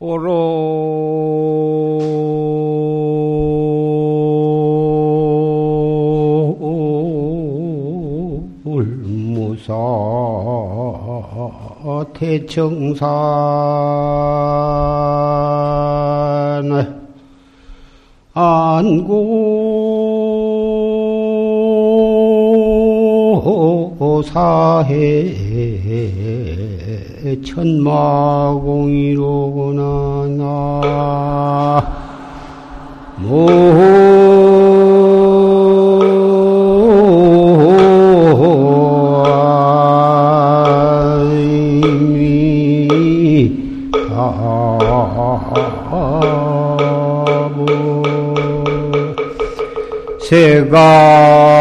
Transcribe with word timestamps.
오롤무사 0.00 0.38
대청산 12.14 13.08
안고 18.34 19.58
사해 24.24 25.47
천마공이로구나 27.42 29.82
나. 30.38 31.98
세가 50.28 51.57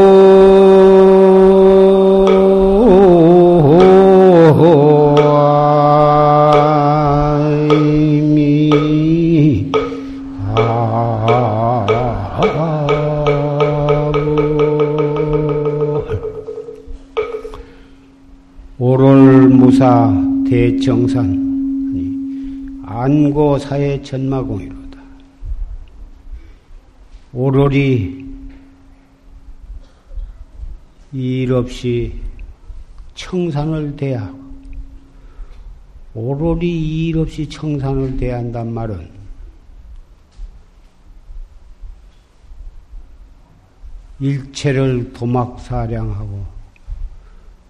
대정산 20.49 21.27
아니, 21.93 22.81
안고사의 22.87 24.03
천마공이로다. 24.03 24.99
오롤이 27.35 28.25
일 31.13 31.53
없이 31.53 32.19
청산을 33.15 33.95
대하고 33.97 34.39
오롤이 36.15 37.09
일 37.09 37.19
없이 37.19 37.47
청산을 37.47 38.17
대한단 38.17 38.73
말은 38.73 39.11
일체를 44.19 45.13
도막사량하고 45.13 46.47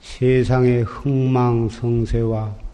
세상의 0.00 0.84
흥망성쇠와 0.84 2.67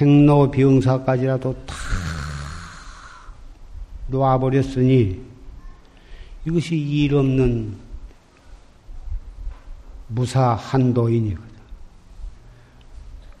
생로 0.00 0.50
병사까지라도 0.50 1.52
다 1.66 1.74
놔버렸으니 4.08 5.20
이것이 6.46 6.74
일 6.74 7.16
없는 7.16 7.76
무사 10.08 10.54
한도인이거든. 10.54 11.50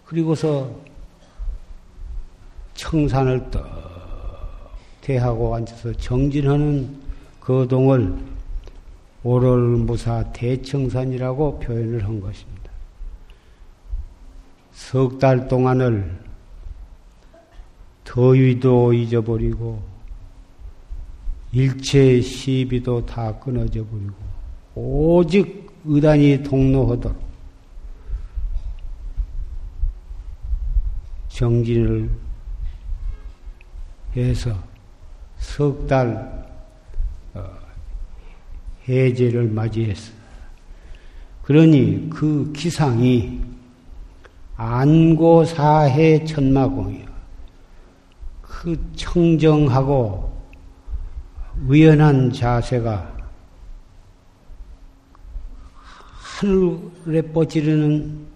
그리고서 0.04 0.70
청산을 2.74 3.50
떡 3.50 3.64
대하고 5.00 5.54
앉아서 5.56 5.94
정진하는 5.94 6.94
거동을 7.40 8.14
오롤무사 9.22 10.30
대청산이라고 10.34 11.58
표현을 11.60 12.04
한 12.04 12.20
것입니다. 12.20 12.70
석 14.72 15.18
달 15.18 15.48
동안을 15.48 16.29
더위도 18.10 18.92
잊어버리고 18.92 19.80
일체 21.52 22.20
시비도 22.20 23.06
다 23.06 23.38
끊어져 23.38 23.84
버리고 23.84 24.14
오직 24.74 25.70
의단이 25.84 26.42
동로하도록 26.42 27.16
정진을 31.28 32.10
해서 34.16 34.58
석달 35.38 36.48
어, 37.34 37.44
해제를 38.88 39.48
맞이했어. 39.50 40.12
그러니 41.44 42.10
그 42.10 42.52
기상이 42.56 43.40
안고사해 44.56 46.24
천마공이요. 46.24 47.09
그 48.60 48.76
청정하고 48.94 50.38
의연한 51.66 52.30
자세가 52.30 53.10
하늘에 56.42 57.22
뻗지르는 57.32 58.26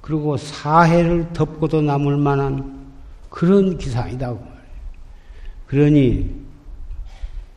그리고 0.00 0.38
사해를 0.38 1.30
덮고도 1.34 1.82
남을 1.82 2.16
만한 2.16 2.86
그런 3.28 3.76
기상이다고 3.76 4.38
말이에요. 4.38 4.62
그러니 5.66 6.46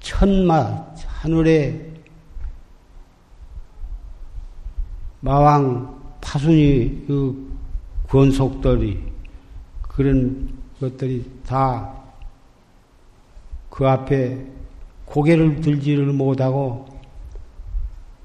천마 0.02 0.88
하늘에 1.08 1.90
마왕 5.22 6.18
파순이 6.20 7.06
그 7.08 7.58
권속들이 8.10 9.02
그런 9.84 10.59
것들이 10.80 11.26
다 11.46 12.00
그 13.80 13.88
앞에 13.88 14.46
고개를 15.06 15.62
들지를 15.62 16.08
못하고 16.08 16.86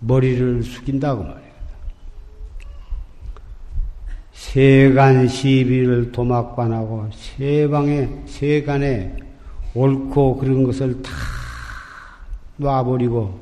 머리를 0.00 0.64
숙인다고 0.64 1.22
말이에요. 1.22 1.44
세간 4.32 5.28
시비를 5.28 6.10
도막반하고 6.10 7.08
세방에 7.12 8.24
세간에 8.26 9.16
옳고 9.74 10.38
그런 10.38 10.64
것을 10.64 11.00
다 11.02 11.10
놔버리고 12.56 13.38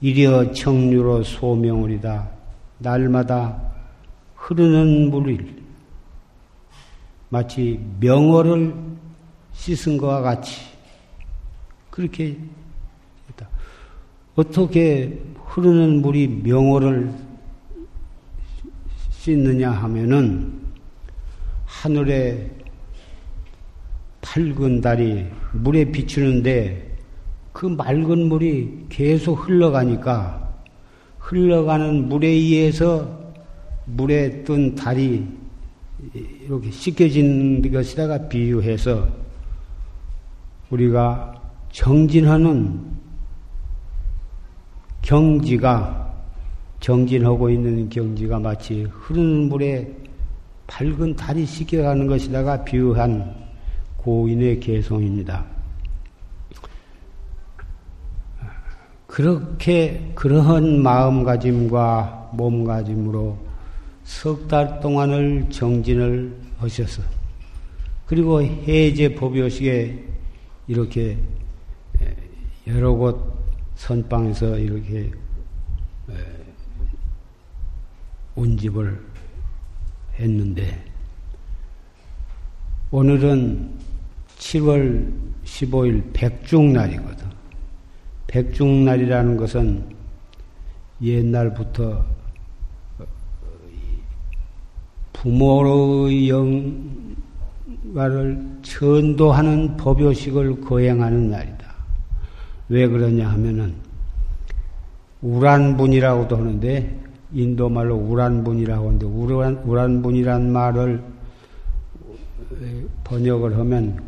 이려 0.00 0.52
청류로 0.52 1.22
소명을이다. 1.22 2.30
날마다 2.78 3.60
흐르는 4.34 5.10
물을 5.10 5.65
마치 7.28 7.80
명어를 8.00 8.74
씻은 9.52 9.98
것과 9.98 10.20
같이 10.20 10.60
그렇게 11.90 12.36
했다. 13.28 13.48
어떻게 14.34 15.20
흐르는 15.46 16.02
물이 16.02 16.42
명어를 16.44 17.12
씻느냐 19.10 19.70
하면은 19.70 20.52
하늘에 21.64 22.50
밝은 24.20 24.80
달이 24.80 25.26
물에 25.52 25.86
비추는데 25.86 26.96
그 27.52 27.66
맑은 27.66 28.28
물이 28.28 28.86
계속 28.88 29.34
흘러가니까 29.34 30.54
흘러가는 31.18 32.08
물에 32.08 32.28
의해서 32.28 33.18
물에 33.86 34.44
뜬 34.44 34.74
달이 34.74 35.26
이렇게 36.12 36.70
씻겨진 36.70 37.70
것에다가 37.72 38.28
비유해서 38.28 39.08
우리가 40.70 41.34
정진하는 41.72 42.96
경지가 45.02 46.14
정진하고 46.80 47.48
있는 47.48 47.88
경지가 47.88 48.38
마치 48.38 48.82
흐르는 48.82 49.48
물에 49.48 49.90
밝은 50.66 51.16
달이 51.16 51.46
씻겨가는 51.46 52.06
것이다가 52.06 52.64
비유한 52.64 53.34
고인의 53.98 54.60
개성입니다. 54.60 55.44
그렇게 59.06 60.12
그러한 60.14 60.82
마음가짐과 60.82 62.30
몸가짐으로 62.34 63.45
석 64.06 64.46
달 64.46 64.78
동안을 64.80 65.50
정진을 65.50 66.34
하셔서 66.58 67.02
그리고 68.06 68.40
해제 68.40 69.14
법요식에 69.14 70.04
이렇게 70.68 71.18
여러 72.68 72.92
곳 72.92 73.36
선방에서 73.74 74.58
이렇게 74.58 75.10
운집을 78.36 79.04
했는데 80.20 80.84
오늘은 82.92 83.74
7월 84.38 85.12
15일 85.44 86.12
백중날이거든. 86.12 87.26
백중날이라는 88.28 89.36
것은 89.36 89.96
옛날부터 91.02 92.04
부모의 95.16 96.28
영가를 97.94 98.46
천도하는 98.62 99.76
법요식을 99.76 100.60
거행하는 100.60 101.30
날이다. 101.30 101.66
왜 102.68 102.86
그러냐 102.86 103.28
하면은 103.30 103.74
우란분이라고도 105.22 106.36
하는데 106.36 107.00
인도 107.32 107.68
말로 107.68 107.96
우란분이라고 107.96 108.86
하는데 108.86 109.06
우란, 109.06 109.62
우란분이란 109.64 110.52
말을 110.52 111.02
번역을 113.04 113.58
하면 113.58 113.98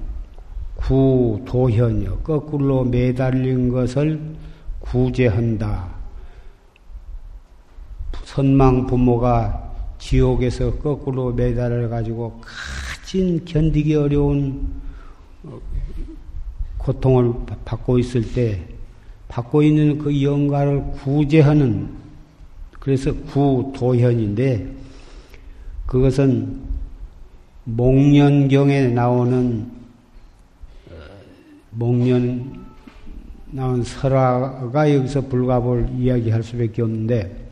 구도현이요. 0.76 2.18
거꾸로 2.18 2.84
매달린 2.84 3.70
것을 3.70 4.20
구제한다. 4.80 5.88
선망 8.24 8.86
부모가 8.86 9.67
지옥에서 9.98 10.74
거꾸로 10.76 11.32
매달려 11.32 11.88
가지고 11.88 12.40
가진 12.40 13.44
견디기 13.44 13.94
어려운 13.94 14.66
어, 15.44 15.60
고통을 16.78 17.34
받고 17.64 17.98
있을 17.98 18.32
때 18.32 18.64
받고 19.28 19.62
있는 19.62 19.98
그 19.98 20.22
영가를 20.22 20.92
구제하는 20.92 21.88
그래서 22.80 23.12
구도현인데 23.12 24.66
그것은 25.86 26.60
목련경에 27.64 28.88
나오는 28.88 29.70
어, 30.90 30.94
목련 31.70 32.66
나온 33.50 33.82
설화가 33.82 34.94
여기서 34.94 35.22
불가볼 35.22 35.90
이야기할 35.98 36.42
수밖에 36.42 36.82
없는데 36.82 37.47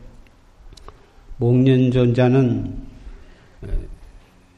목련존자는 1.37 2.73
어, 3.63 3.67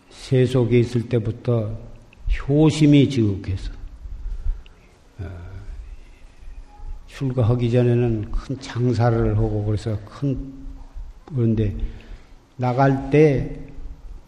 세속에 0.10 0.80
있을 0.80 1.08
때부터 1.10 1.78
효심이 2.48 3.10
지극해서 3.10 3.72
어, 5.20 5.26
출가하기 7.08 7.72
전에는 7.72 8.32
큰 8.32 8.60
장사를 8.60 9.38
하고 9.38 9.66
그래서 9.66 9.98
큰 10.06 10.54
그런데 11.26 11.76
나갈 12.56 13.10
때 13.10 13.60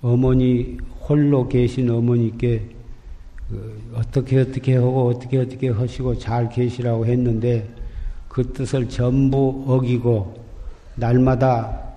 어머니 0.01 0.77
홀로 1.01 1.47
계신 1.47 1.89
어머니께 1.89 2.63
그 3.49 3.91
어떻게 3.95 4.39
어떻게 4.39 4.75
하고 4.75 5.09
어떻게 5.09 5.37
어떻게 5.37 5.69
하시고 5.69 6.17
잘 6.17 6.49
계시라고 6.49 7.05
했는데 7.05 7.69
그 8.27 8.53
뜻을 8.53 8.87
전부 8.87 9.63
어기고 9.67 10.41
날마다 10.95 11.77
어, 11.77 11.90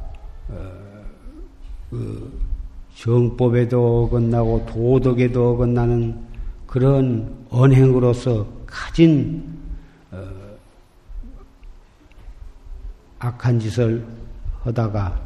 그 1.90 2.32
정법에도 2.96 4.04
어긋나고 4.04 4.66
도덕에도 4.66 5.52
어긋나는 5.52 6.18
그런 6.66 7.46
언행으로서 7.50 8.46
가진 8.66 9.42
어, 10.10 10.18
악한 13.18 13.60
짓을 13.60 14.04
하다가 14.62 15.20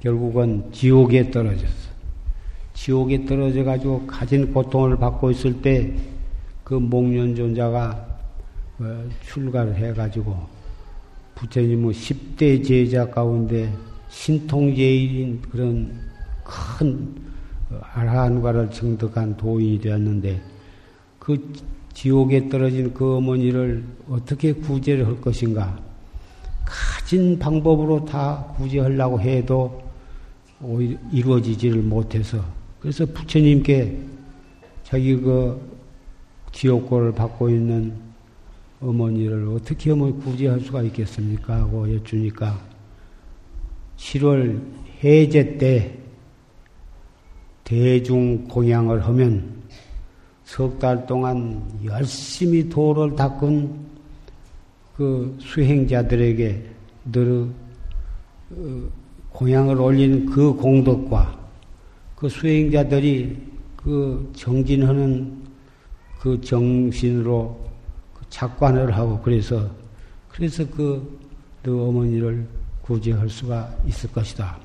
결국은 0.00 0.70
지옥에 0.72 1.30
떨어졌어. 1.30 1.92
지옥에 2.74 3.24
떨어져 3.24 3.64
가지고 3.64 4.06
가진 4.06 4.52
고통을 4.52 4.96
받고 4.96 5.30
있을 5.30 5.60
때 5.62 6.14
그 6.64 6.72
목련존자가 6.72 8.06
어, 8.80 9.08
출가를 9.22 9.76
해 9.76 9.92
가지고 9.92 10.34
부처님의 11.34 11.92
10대 11.92 12.66
제자 12.66 13.08
가운데 13.08 13.70
신통제일인 14.14 15.42
그런 15.42 15.92
큰 16.44 17.14
아라한과를 17.92 18.70
정득한 18.70 19.36
도인이 19.36 19.80
되었는데 19.80 20.40
그 21.18 21.52
지옥에 21.92 22.48
떨어진 22.48 22.94
그 22.94 23.16
어머니를 23.16 23.84
어떻게 24.08 24.52
구제를 24.52 25.06
할 25.06 25.20
것인가? 25.20 25.78
가진 26.64 27.38
방법으로 27.38 28.04
다 28.04 28.46
구제하려고 28.56 29.20
해도 29.20 29.82
이루어지지를 31.12 31.82
못해서 31.82 32.42
그래서 32.80 33.04
부처님께 33.04 33.98
자기 34.84 35.16
그 35.16 35.60
지옥고를 36.52 37.12
받고 37.12 37.50
있는 37.50 37.92
어머니를 38.80 39.48
어떻게 39.48 39.90
하면 39.90 40.18
구제할 40.20 40.60
수가 40.60 40.82
있겠습니까? 40.82 41.56
하고 41.56 41.92
여쭈니까 41.92 42.73
7월 43.96 44.60
해제 45.02 45.58
때 45.58 45.98
대중 47.64 48.46
공양을 48.48 49.06
하면 49.06 49.54
석 50.44 50.78
달 50.78 51.06
동안 51.06 51.62
열심히 51.84 52.68
도를 52.68 53.16
닦은 53.16 53.84
그 54.96 55.36
수행자들에게 55.40 56.62
늘 57.12 57.48
어, 58.50 58.88
공양을 59.30 59.80
올린 59.80 60.26
그 60.26 60.52
공덕과 60.54 61.40
그 62.14 62.28
수행자들이 62.28 63.36
그 63.74 64.30
정진하는 64.36 65.42
그 66.20 66.40
정신으로 66.40 67.58
그 68.14 68.22
착관을 68.28 68.96
하고 68.96 69.20
그래서 69.20 69.68
그래서 70.28 70.64
그, 70.70 71.18
그 71.62 71.88
어머니를 71.88 72.46
구제할 72.84 73.28
수가 73.28 73.74
있을 73.86 74.12
것이다. 74.12 74.58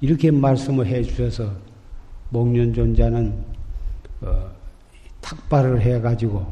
이렇게 0.00 0.30
말씀을 0.30 0.86
해 0.86 1.02
주셔서 1.02 1.52
목련존자는 2.30 3.44
어, 4.22 4.50
탁발을 5.20 5.80
해가지고 5.80 6.46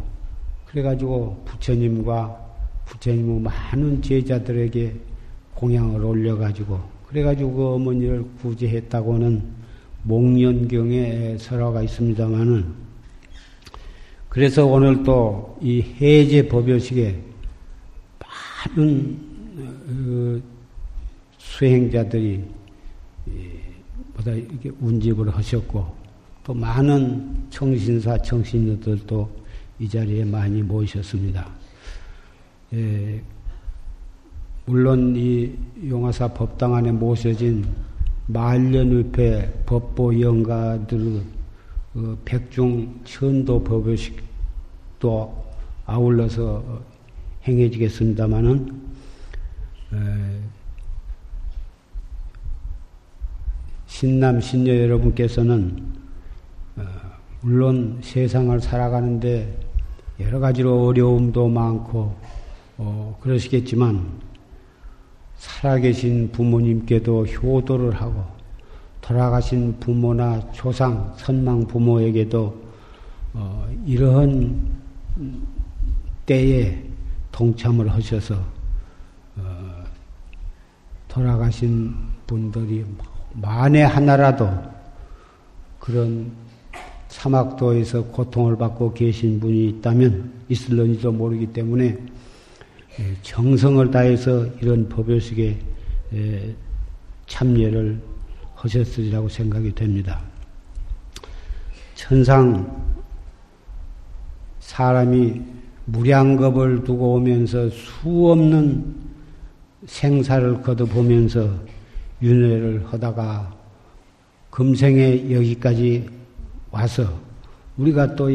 그래가지고 0.67 1.43
부처님과 1.45 2.39
부처님의 2.87 3.41
많은 3.41 4.03
제자들에게 4.03 4.95
공양을 5.55 6.05
올려가지고 6.05 6.81
그래가지고 7.09 7.53
그 7.53 7.75
어머니를 7.75 8.25
구제했다고는 8.41 9.43
목련경에 10.05 11.37
설화가 11.39 11.83
있습니다만은 11.83 12.83
그래서 14.29 14.67
오늘 14.67 15.03
또 15.03 15.53
이 15.63 15.81
해제 16.01 16.49
법요식에 16.49 17.23
많은 18.77 19.21
어, 19.59 20.52
수행자들이 21.63 22.43
보다 24.15 24.33
이렇게 24.33 24.73
운집을 24.81 25.31
하셨고 25.31 25.95
또 26.43 26.53
많은 26.53 27.47
청신사 27.51 28.19
청신녀들도 28.19 29.31
이 29.79 29.89
자리에 29.89 30.25
많이 30.25 30.61
모이셨습니다. 30.61 31.49
예, 32.75 33.23
물론 34.67 35.15
이 35.15 35.53
용화사 35.89 36.35
법당 36.35 36.75
안에 36.75 36.91
모셔진 36.91 37.65
말년의패 38.27 39.63
법보 39.65 40.21
영가들 40.21 41.23
어, 41.95 42.17
백중 42.25 43.03
천도 43.05 43.63
법요식도 43.63 45.45
아울러서 45.87 46.83
행해지겠습니다마는 47.47 48.83
신남 54.03 54.41
신녀 54.41 54.75
여러분께서는 54.75 55.81
어, 56.75 56.83
물론 57.41 58.01
세상을 58.03 58.61
살아가는데 58.61 59.57
여러 60.19 60.41
가지로 60.41 60.89
어려움도 60.89 61.49
많고 61.49 62.13
어, 62.79 63.17
그러시겠지만 63.21 64.05
살아계신 65.37 66.33
부모님께도 66.33 67.27
효도를 67.27 67.93
하고 67.93 68.25
돌아가신 69.01 69.79
부모나 69.79 70.51
조상, 70.51 71.15
선망 71.17 71.69
부모에게도 71.69 72.61
어, 73.35 73.69
이러한 73.87 74.67
때에 76.27 76.83
동참을 77.31 77.89
하셔서 77.89 78.35
어, 79.37 79.85
돌아가신 81.07 81.95
분들이 82.27 82.85
만에 83.35 83.83
하나라도 83.83 84.49
그런 85.79 86.31
사막도에서 87.09 88.05
고통을 88.05 88.57
받고 88.57 88.95
계신 88.95 89.39
분이 89.41 89.69
있다면 89.69 90.33
있을런지도 90.49 91.13
모르기 91.13 91.47
때문에 91.47 91.99
예, 93.01 93.17
정성을 93.23 93.91
다해서 93.91 94.47
이런 94.61 94.89
법요식에 94.89 95.59
예, 96.15 96.55
참여를 97.27 98.01
하셨으리라고 98.55 99.29
생각이 99.29 99.75
됩니다. 99.75 100.21
천상 101.95 102.83
사람이 104.61 105.41
무량겁을 105.87 106.85
두고 106.85 107.15
오면서 107.15 107.69
수없는 107.71 108.95
생사를 109.87 110.63
거둬보면서 110.63 111.51
윤회를 112.23 112.87
하다가 112.87 113.53
금생에 114.51 115.33
여기까지 115.33 116.09
와서 116.71 117.21
우리가 117.77 118.15
또 118.15 118.31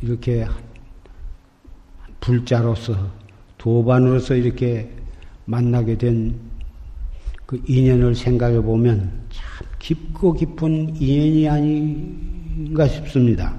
이렇게 0.00 0.46
불자로서 2.20 2.94
도반으로서 3.58 4.34
이렇게 4.34 4.90
만나게 5.44 5.98
된 5.98 6.48
그 7.48 7.58
인연을 7.66 8.14
생각해 8.14 8.60
보면 8.60 9.10
참 9.30 9.66
깊고 9.78 10.34
깊은 10.34 10.96
인연이 10.96 11.48
아닌가 11.48 12.86
싶습니다. 12.86 13.56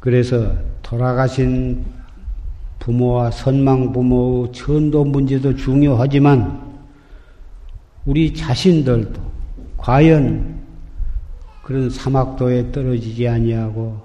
그래서 0.00 0.56
돌아가신 0.80 1.84
부모와 2.78 3.30
선망 3.30 3.92
부모의 3.92 4.52
천도 4.52 5.04
문제도 5.04 5.54
중요하지만 5.54 6.63
우리 8.06 8.34
자신들도 8.34 9.20
과연 9.78 10.62
그런 11.62 11.88
사막도에 11.88 12.70
떨어지지 12.70 13.26
아니하고 13.26 13.98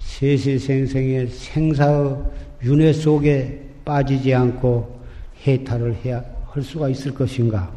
세세생생의 0.00 1.28
생사의 1.28 2.16
윤회 2.64 2.92
속에 2.92 3.64
빠지지 3.84 4.34
않고 4.34 5.00
해탈을 5.46 5.94
해야 6.04 6.24
할 6.46 6.62
수가 6.62 6.88
있을 6.88 7.14
것인가? 7.14 7.72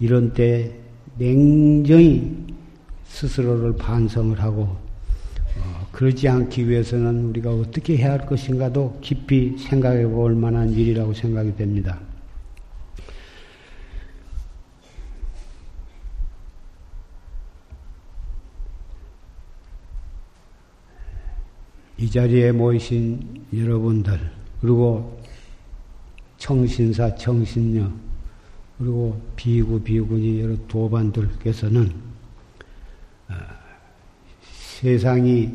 이런 0.00 0.32
때 0.32 0.72
냉정히 1.18 2.46
스스로를 3.04 3.76
반성을 3.76 4.40
하고 4.40 4.62
어, 4.62 5.88
그러지 5.92 6.28
않기 6.28 6.68
위해서는 6.68 7.26
우리가 7.26 7.50
어떻게 7.50 7.96
해야 7.96 8.12
할 8.12 8.26
것인가도 8.26 8.98
깊이 9.00 9.56
생각해 9.58 10.06
볼 10.06 10.34
만한 10.34 10.70
일이라고 10.70 11.14
생각이 11.14 11.56
됩니다. 11.56 11.98
이 21.98 22.10
자리에 22.10 22.52
모이신 22.52 23.46
여러분들, 23.54 24.18
그리고 24.60 25.20
청신사, 26.36 27.14
청신녀, 27.14 27.90
그리고 28.78 29.20
비구, 29.34 29.80
비구니 29.80 30.40
여러 30.40 30.56
도반들께서는 30.68 31.92
어, 33.28 33.34
세상이 34.42 35.54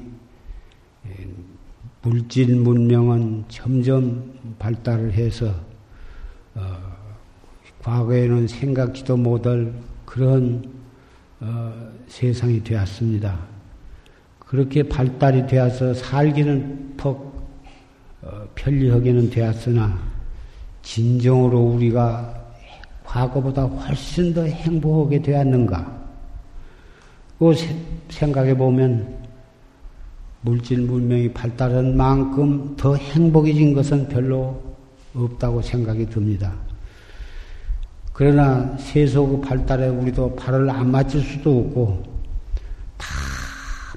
물질 2.02 2.56
문명은 2.56 3.46
점점 3.48 4.56
발달을 4.58 5.14
해서 5.14 5.54
어, 6.56 6.78
과거에는 7.84 8.48
생각지도 8.48 9.18
못할 9.18 9.72
그런 10.06 10.74
어, 11.40 11.92
세상이 12.08 12.64
되었습니다. 12.64 13.51
그렇게 14.52 14.84
발달이 14.84 15.48
되어서 15.48 15.94
살기는 15.94 16.96
퍽 16.98 17.32
어, 18.22 18.44
편리하게는 18.54 19.30
되었으나 19.30 19.98
진정으로 20.82 21.58
우리가 21.58 22.36
과거보다 23.06 23.64
훨씬 23.64 24.34
더 24.34 24.44
행복하게 24.44 25.22
되었는가? 25.22 26.02
그 27.40 27.54
생각해 28.10 28.58
보면 28.58 29.22
물질 30.42 30.82
문명이 30.82 31.32
발달한 31.32 31.96
만큼 31.96 32.76
더 32.76 32.98
행복해진 32.98 33.74
것은 33.74 34.10
별로 34.10 34.62
없다고 35.16 35.62
생각이 35.62 36.08
듭니다. 36.08 36.54
그러나 38.12 38.76
세속 38.78 39.40
발달에 39.40 39.88
우리도 39.88 40.36
발을 40.36 40.70
안 40.70 40.92
맞출 40.92 41.22
수도 41.22 41.58
없고 41.58 42.12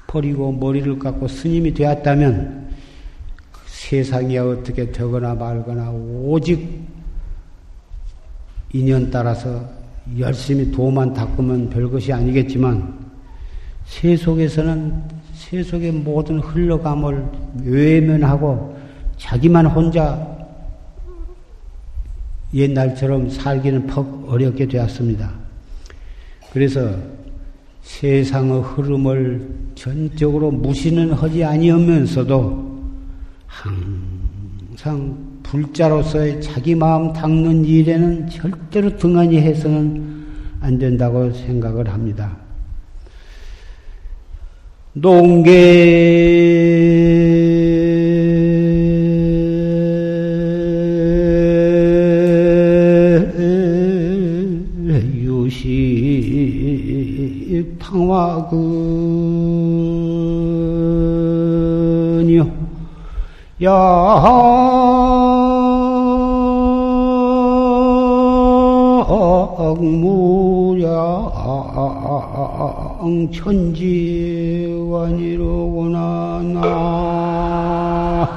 버리고 0.07 0.51
머리를 0.51 0.99
깎고 0.99 1.27
스님이 1.27 1.73
되었다면 1.73 2.69
세상이 3.65 4.37
어떻게 4.37 4.91
되거나 4.91 5.35
말거나 5.35 5.91
오직 5.91 6.83
인연 8.73 9.09
따라서 9.09 9.67
열심히 10.17 10.71
도만 10.71 11.13
닦으면 11.13 11.69
별것이 11.69 12.11
아니겠지만 12.13 13.05
세속에서는 13.85 15.03
세속의 15.33 15.91
모든 15.91 16.39
흘러감을 16.39 17.25
외면하고 17.63 18.75
자기만 19.17 19.65
혼자 19.67 20.35
옛날처럼 22.53 23.29
살기는 23.29 23.87
퍽 23.87 24.29
어렵게 24.29 24.67
되었습니다. 24.67 25.29
그래서 26.51 26.95
세상의 27.85 28.61
흐름을 28.61 29.47
전적으로 29.75 30.51
무시는 30.51 31.13
하지 31.13 31.43
아니하면서도 31.43 32.65
항상 33.45 35.15
불자로서의 35.43 36.41
자기 36.41 36.73
마음 36.73 37.13
닦는 37.13 37.63
일에는 37.63 38.27
절대로 38.29 38.97
등한히 38.97 39.37
해서는 39.37 40.25
안 40.61 40.79
된다고 40.79 41.31
생각을 41.31 41.87
합니다. 41.87 42.35
농계 44.93 45.45
약무량 63.61 63.71
천지관이로구나. 73.31 74.95
나 76.43 78.27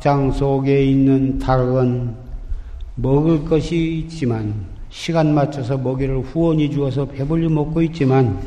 닭장 0.00 0.32
속에 0.32 0.82
있는 0.82 1.38
닭은 1.38 2.14
먹을 2.94 3.44
것이 3.44 3.98
있지만, 3.98 4.54
시간 4.88 5.34
맞춰서 5.34 5.76
먹이를 5.76 6.20
후원히 6.20 6.70
주어서 6.70 7.04
배불리 7.04 7.50
먹고 7.50 7.82
있지만, 7.82 8.40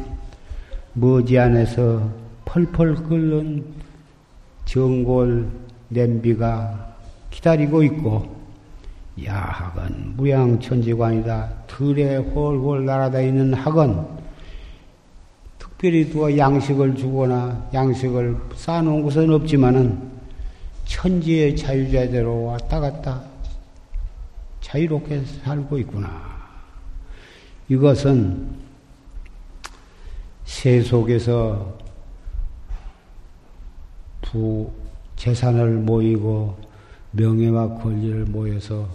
머지안에서 0.94 2.10
펄펄 2.46 2.96
끓는 3.04 3.66
정골 4.66 5.48
냄비가 5.90 6.96
기다리고 7.30 7.84
있고, 7.84 8.36
야학은 9.24 10.16
무양천지관이다. 10.18 11.50
들에 11.68 12.18
홀홀 12.18 12.84
날아다니는 12.84 13.54
학은 13.54 14.04
특별히 15.60 16.10
누가 16.10 16.36
양식을 16.36 16.96
주거나 16.96 17.70
양식을 17.76 18.38
쌓아놓은 18.56 19.04
것은 19.04 19.32
없지만은 19.32 20.13
천지의 20.86 21.56
자유자대로 21.56 22.46
왔다 22.46 22.80
갔다 22.80 23.24
자유롭게 24.62 25.22
살고 25.44 25.78
있구나. 25.80 26.34
이것은 27.70 28.48
세 30.46 30.82
속에서 30.82 31.78
부 34.22 34.72
재산을 35.16 35.78
모이고 35.78 36.58
명예와 37.12 37.76
권리를 37.76 38.26
모여서 38.26 38.88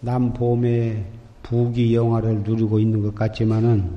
남봄에 0.00 1.04
부귀 1.42 1.94
영화를 1.94 2.42
누리고 2.42 2.78
있는 2.78 3.02
것 3.02 3.14
같지만은 3.14 3.90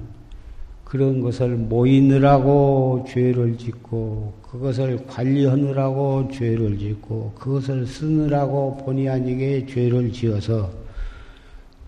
그런 0.83 1.21
것을 1.21 1.55
모이느라고 1.55 3.05
죄를 3.07 3.57
짓고 3.57 4.42
그것을 4.53 5.07
관리하느라고 5.07 6.29
죄를 6.31 6.77
짓고 6.77 7.31
그것을 7.33 7.87
쓰느라고 7.87 8.77
본의 8.85 9.09
아니게 9.09 9.65
죄를 9.65 10.13
지어서 10.13 10.69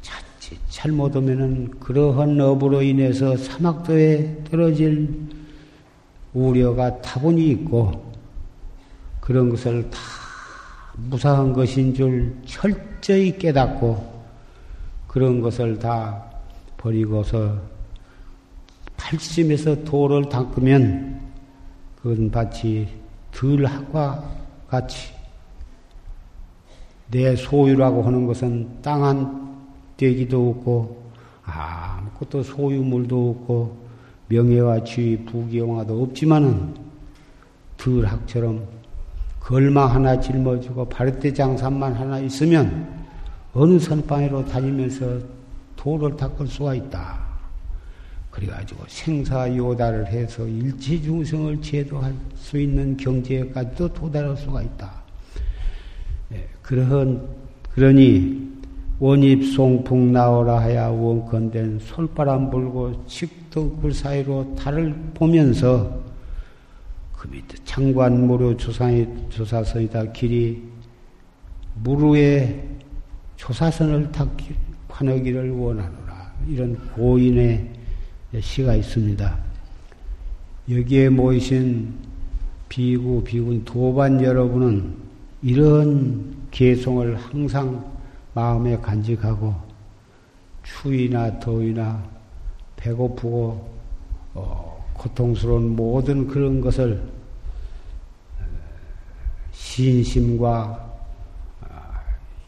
자칫 0.01 0.57
잘못하면은 0.69 1.69
그러한 1.79 2.41
업으로 2.41 2.81
인해서 2.81 3.37
사막도에 3.37 4.45
떨어질 4.49 5.07
우려가 6.33 6.99
타분히 7.03 7.51
있고 7.51 8.11
그런 9.21 9.49
것을 9.49 9.87
다 9.91 9.99
무사한 10.95 11.53
것인 11.53 11.93
줄 11.93 12.35
철저히 12.47 13.37
깨닫고 13.37 14.23
그런 15.05 15.39
것을 15.39 15.77
다 15.77 16.25
버리고서 16.77 17.61
팔심에서 18.97 19.83
도를 19.83 20.29
닦으면 20.29 21.24
그건 22.05 22.29
마치 22.29 22.87
들학과 23.31 24.23
같이 24.67 25.11
내 27.09 27.35
소유라고 27.35 28.03
하는 28.03 28.27
것은 28.27 28.79
땅 28.83 29.03
한 29.03 29.65
떼기도 29.97 30.51
없고 30.51 31.03
아무것도 31.43 32.43
소유물도 32.43 33.31
없고 33.31 33.77
명예와 34.27 34.83
지위, 34.83 35.17
부귀영화도 35.25 36.03
없지만은 36.03 36.75
들학처럼 37.77 38.63
걸마 39.39 39.87
하나 39.87 40.19
짊어지고 40.19 40.87
바르대 40.87 41.33
장산만 41.33 41.93
하나 41.93 42.19
있으면 42.19 42.87
어느 43.51 43.79
선방으로 43.79 44.45
다니면서 44.45 45.21
도를 45.75 46.15
닦을 46.15 46.45
수가 46.45 46.75
있다. 46.75 47.24
그래가지고 48.35 48.83
생사요다를 48.87 50.07
해서 50.07 50.45
일체 50.45 51.01
중생을 51.01 51.61
제도할 51.61 52.13
수 52.35 52.59
있는 52.59 52.97
경제까지도 52.97 53.93
도달할 53.93 54.35
수가 54.35 54.61
있다. 54.61 54.91
예, 56.33 56.45
그러한, 56.61 57.25
그러니 57.73 58.55
원입 58.99 59.53
송풍 59.53 60.11
나오라 60.11 60.59
하야 60.59 60.87
원건된 60.87 61.79
솔바람 61.79 62.49
불고 62.49 63.05
칙덕굴 63.07 63.93
사이로 63.93 64.55
달을 64.55 64.93
보면서 65.13 65.97
그 67.13 67.29
밑에 67.29 67.55
창관 67.63 68.27
무료 68.27 68.55
조상이, 68.57 69.07
조사선이다 69.29 70.11
길이 70.11 70.61
무루에 71.75 72.67
조사선을 73.37 74.11
탔기, 74.11 74.53
관하기를 74.89 75.51
원하노라. 75.51 76.33
이런 76.49 76.75
고인의 76.91 77.74
시가 78.41 78.75
있습니다. 78.75 79.37
여기에 80.69 81.09
모이신 81.09 81.93
비구, 82.69 83.23
비군 83.23 83.63
도반 83.63 84.21
여러분은 84.21 84.95
이런 85.41 86.35
개송을 86.51 87.15
항상 87.17 87.93
마음에 88.33 88.75
간직하고 88.77 89.53
추위나 90.63 91.39
더위나 91.39 92.03
배고프고 92.75 93.75
어, 94.33 94.85
고통스러운 94.93 95.75
모든 95.75 96.27
그런 96.27 96.59
것을 96.61 97.01
신심과 99.51 100.49
아, 100.49 100.84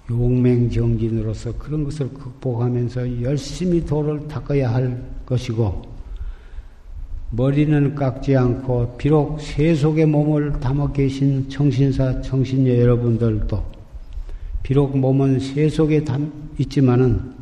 용맹정진으로서 0.09 1.53
그런 1.57 1.83
것을 1.83 2.09
극복하면서 2.13 3.21
열심히 3.21 3.85
도를 3.85 4.27
닦아야 4.27 4.73
할 4.73 5.03
것이고 5.25 5.81
머리는 7.31 7.93
깎지 7.93 8.37
않고 8.37 8.95
비록 8.97 9.41
세속의 9.41 10.05
몸을 10.05 10.59
담아 10.61 10.93
계신 10.93 11.49
청신사 11.49 12.21
청신녀 12.21 12.77
여러분들도 12.77 13.63
비록 14.63 14.97
몸은 14.97 15.39
세속에 15.39 16.05
담 16.05 16.31
있지만은 16.57 17.35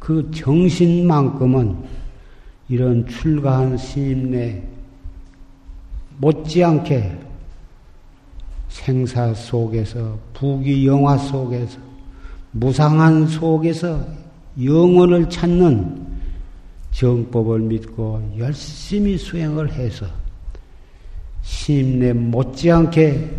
그 0.00 0.28
정신만큼은 0.34 1.76
이런 2.68 3.06
출가한 3.06 3.76
스님네 3.78 4.62
못지않게 6.18 7.18
생사 8.68 9.32
속에서 9.34 10.18
부귀 10.34 10.86
영화 10.86 11.16
속에서 11.16 11.91
무상한 12.52 13.26
속에서 13.26 14.04
영원을 14.62 15.28
찾는 15.28 16.06
정법을 16.92 17.60
믿고 17.60 18.34
열심히 18.36 19.16
수행을 19.16 19.72
해서 19.72 20.06
심내 21.40 22.12
못지않게 22.12 23.34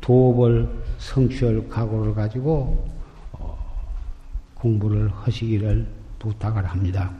도업을 0.00 0.68
성취할 0.98 1.68
각오를 1.68 2.14
가지고 2.14 2.88
어, 3.32 3.58
공부를 4.54 5.10
하시기를 5.10 5.86
부탁을 6.18 6.64
합니다. 6.64 7.10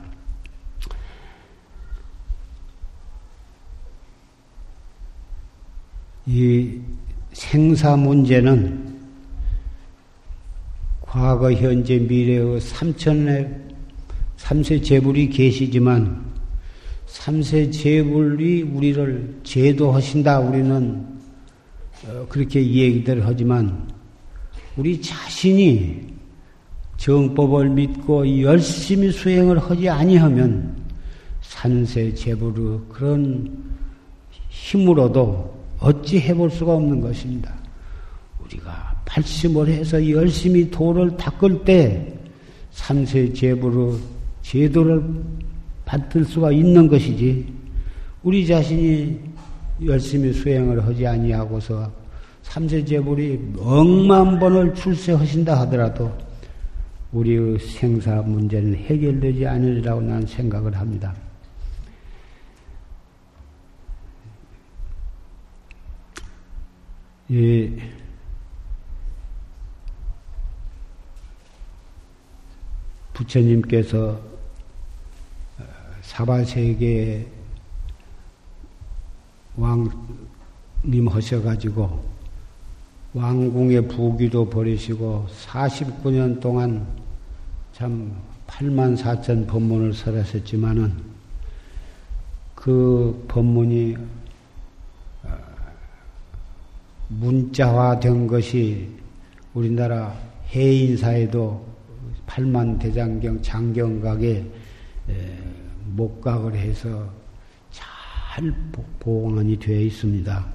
이 6.25 6.79
생사 7.33 7.97
문제는 7.97 8.92
과거, 11.13 11.53
현재, 11.53 11.99
미래의 11.99 12.59
삼천의 12.59 13.47
삼세 14.35 14.81
재불이 14.81 15.29
계시지만 15.29 16.25
삼세 17.05 17.69
재불이 17.69 18.63
우리를 18.63 19.41
제도하신다 19.43 20.39
우리는 20.39 21.05
어, 22.07 22.25
그렇게 22.27 22.65
얘기들 22.65 23.23
하지만 23.23 23.91
우리 24.75 24.99
자신이 24.99 26.01
정법을 26.97 27.69
믿고 27.69 28.41
열심히 28.41 29.11
수행을 29.11 29.59
하지 29.59 29.87
아니하면 29.87 30.75
산세 31.41 32.15
재불의 32.15 32.79
그런 32.89 33.55
힘으로도 34.49 35.63
어찌 35.77 36.19
해볼 36.21 36.49
수가 36.49 36.73
없는 36.73 37.01
것입니다. 37.01 37.53
우리가 38.43 38.92
발심을 39.05 39.67
해서 39.67 40.09
열심히 40.09 40.69
도를 40.69 41.15
닦을 41.17 41.63
때 41.63 42.13
삼세 42.71 43.33
재불의 43.33 43.99
제도를 44.41 45.03
받을 45.85 46.25
수가 46.25 46.51
있는 46.51 46.87
것이지 46.87 47.45
우리 48.23 48.45
자신이 48.45 49.19
열심히 49.85 50.31
수행을 50.31 50.85
하지 50.85 51.05
아니하고서 51.05 51.91
삼세 52.43 52.85
제불이 52.85 53.53
억만 53.57 54.39
번을 54.39 54.73
출세하신다 54.75 55.59
하더라도 55.61 56.11
우리의 57.11 57.59
생사 57.59 58.15
문제는 58.21 58.75
해결되지 58.75 59.45
않으리라고 59.45 60.01
나는 60.01 60.25
생각을 60.25 60.75
합니다. 60.75 61.13
예. 67.31 67.71
부처님께서 73.13 74.19
사바세계 76.01 77.27
왕님 79.55 81.07
하셔가지고 81.07 82.13
왕궁의 83.13 83.87
부귀도 83.87 84.49
버리시고 84.49 85.27
49년 85.45 86.39
동안 86.41 86.85
참 87.73 88.15
8만 88.47 88.97
4천 88.97 89.47
법문을 89.47 89.93
설하셨지만은 89.93 91.13
그 92.55 93.25
법문이 93.27 93.95
어, 95.23 95.29
문자화된 97.09 98.27
것이 98.27 98.89
우리나라 99.53 100.15
해인사에도 100.49 101.72
8만 102.27 102.79
대장경 102.79 103.41
장경각에 103.41 104.45
목각을 105.87 106.55
해서 106.55 107.11
잘 107.71 108.51
보관이 108.99 109.57
되어 109.59 109.79
있습니다. 109.79 110.45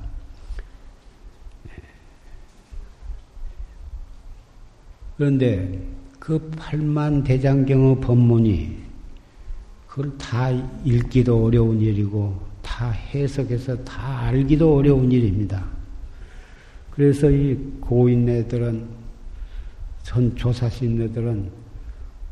그런데 5.16 5.80
그 6.18 6.50
8만 6.50 7.24
대장경의 7.24 8.00
법문이 8.00 8.78
그걸 9.86 10.16
다 10.16 10.50
읽기도 10.84 11.44
어려운 11.44 11.80
일이고 11.80 12.40
다 12.62 12.90
해석해서 12.90 13.82
다 13.84 14.20
알기도 14.26 14.76
어려운 14.76 15.10
일입니다. 15.10 15.66
그래서 16.90 17.30
이 17.30 17.56
고인네들은 17.80 18.97
전 20.08 20.34
조사신네들은 20.34 21.50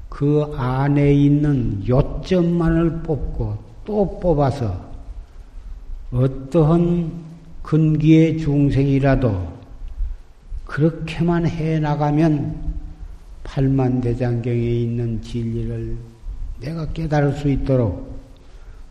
그 0.09 0.51
안에 0.57 1.13
있는 1.13 1.87
요점만을 1.87 3.03
뽑고 3.03 3.59
또 3.85 4.19
뽑아서 4.19 4.83
어떠한 6.11 7.13
근기의 7.63 8.39
중생이라도 8.39 9.57
그렇게만 10.65 11.47
해 11.47 11.79
나가면 11.79 12.77
팔만대장경에 13.45 14.59
있는 14.59 15.21
진리를 15.21 15.99
내가 16.61 16.87
깨달을 16.95 17.35
수 17.35 17.51
있도록 17.51 18.19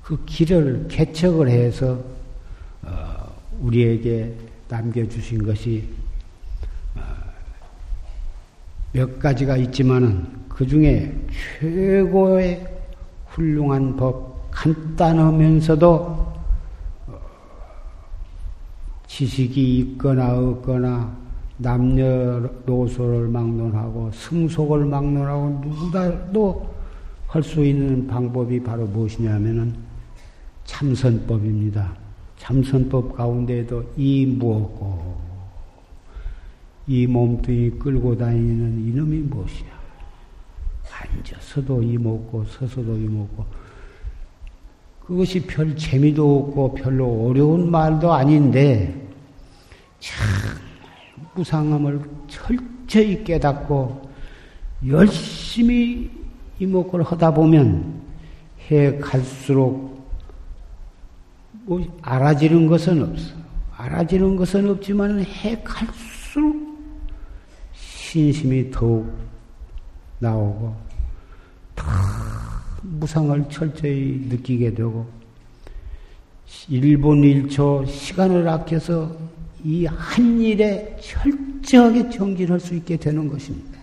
그 0.03 0.23
길을 0.25 0.89
개척을 0.89 1.49
해서 1.49 1.99
어, 2.83 3.35
우리에게 3.61 4.31
남겨주신 4.69 5.43
것이 5.43 5.89
어, 6.93 7.01
몇 8.95 9.19
가지가 9.19 9.57
있지만은 9.57 10.25
그 10.47 10.65
중에 10.65 11.13
최고의 11.59 12.65
훌륭한 13.27 13.97
법, 13.97 14.49
간단하면서도 14.51 15.85
어, 17.07 17.19
지식이 19.05 19.79
있거나 19.79 20.37
없거나 20.37 21.13
남녀노소를 21.57 23.27
막론하고 23.27 24.11
승속을 24.13 24.85
막론하고 24.85 25.61
누구도 25.61 26.73
할 27.27 27.43
수 27.43 27.65
있는 27.65 28.07
방법이 28.07 28.63
바로 28.63 28.85
무엇이냐면은 28.85 29.75
참선법입니다. 30.63 31.93
참선법 32.37 33.13
가운데에도 33.17 33.83
이 33.97 34.25
무엇고 34.25 35.24
이 36.87 37.07
몸뚱이 37.07 37.71
끌고 37.71 38.17
다니는 38.17 38.87
이놈이 38.87 39.17
무엇이야? 39.19 39.75
앉아서도 40.91 41.81
이 41.81 41.97
먹고 41.97 42.45
서서도 42.45 42.95
이 42.97 43.07
먹고 43.07 43.45
그것이 45.05 45.45
별 45.45 45.75
재미도 45.75 46.39
없고 46.39 46.73
별로 46.75 47.27
어려운 47.27 47.69
말도 47.69 48.11
아닌데 48.11 49.09
참 49.99 50.25
무상함을 51.35 52.01
철저히 52.27 53.23
깨닫고 53.23 54.09
열심히 54.87 56.09
이목을 56.59 57.03
하다 57.03 57.33
보면 57.33 58.01
해 58.69 58.97
갈수록 58.97 59.95
뭐 61.65 61.81
알아지는 62.01 62.67
것은 62.67 63.01
없어. 63.03 63.35
알아지는 63.77 64.35
것은 64.35 64.69
없지만 64.69 65.19
해 65.23 65.61
갈수록 65.63 66.64
신심이 68.15 68.71
더욱 68.71 69.13
나오고 70.19 70.73
더 71.75 71.85
무상을 72.81 73.49
철저히 73.49 74.25
느끼게 74.29 74.73
되고 74.73 75.05
1분 76.47 77.49
1초 77.49 77.85
시간을 77.85 78.47
아껴서 78.47 79.11
이 79.65 79.85
한 79.87 80.39
일에 80.39 80.95
철저하게 81.01 82.09
정진할 82.09 82.57
수 82.57 82.73
있게 82.75 82.95
되는 82.95 83.27
것입니다. 83.27 83.77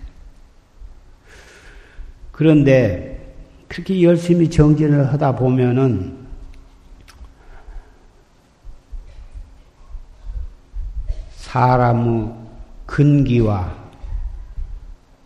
그런데 2.31 3.37
그렇게 3.69 4.01
열심히 4.03 4.49
정진을 4.49 5.13
하다 5.13 5.37
보면은 5.37 6.17
사람의 11.33 12.33
근기와 12.87 13.82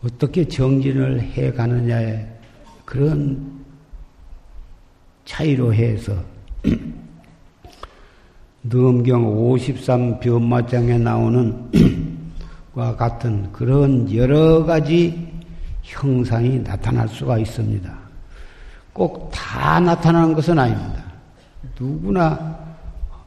어떻게 0.06 0.46
정진을 0.46 1.20
해 1.20 1.52
가느냐에 1.52 2.24
그런 2.84 3.64
차이로 5.24 5.74
해서 5.74 6.14
넘경 8.62 9.26
53 9.26 10.20
변마장에 10.20 10.98
나오는 10.98 11.70
과 12.72 12.94
같은 12.94 13.50
그런 13.52 14.12
여러 14.14 14.64
가지 14.64 15.26
형상이 15.82 16.60
나타날 16.60 17.08
수가 17.08 17.38
있습니다. 17.38 17.92
꼭 18.92 19.30
다 19.32 19.80
나타나는 19.80 20.34
것은 20.34 20.58
아닙니다. 20.58 21.02
누구나 21.78 22.58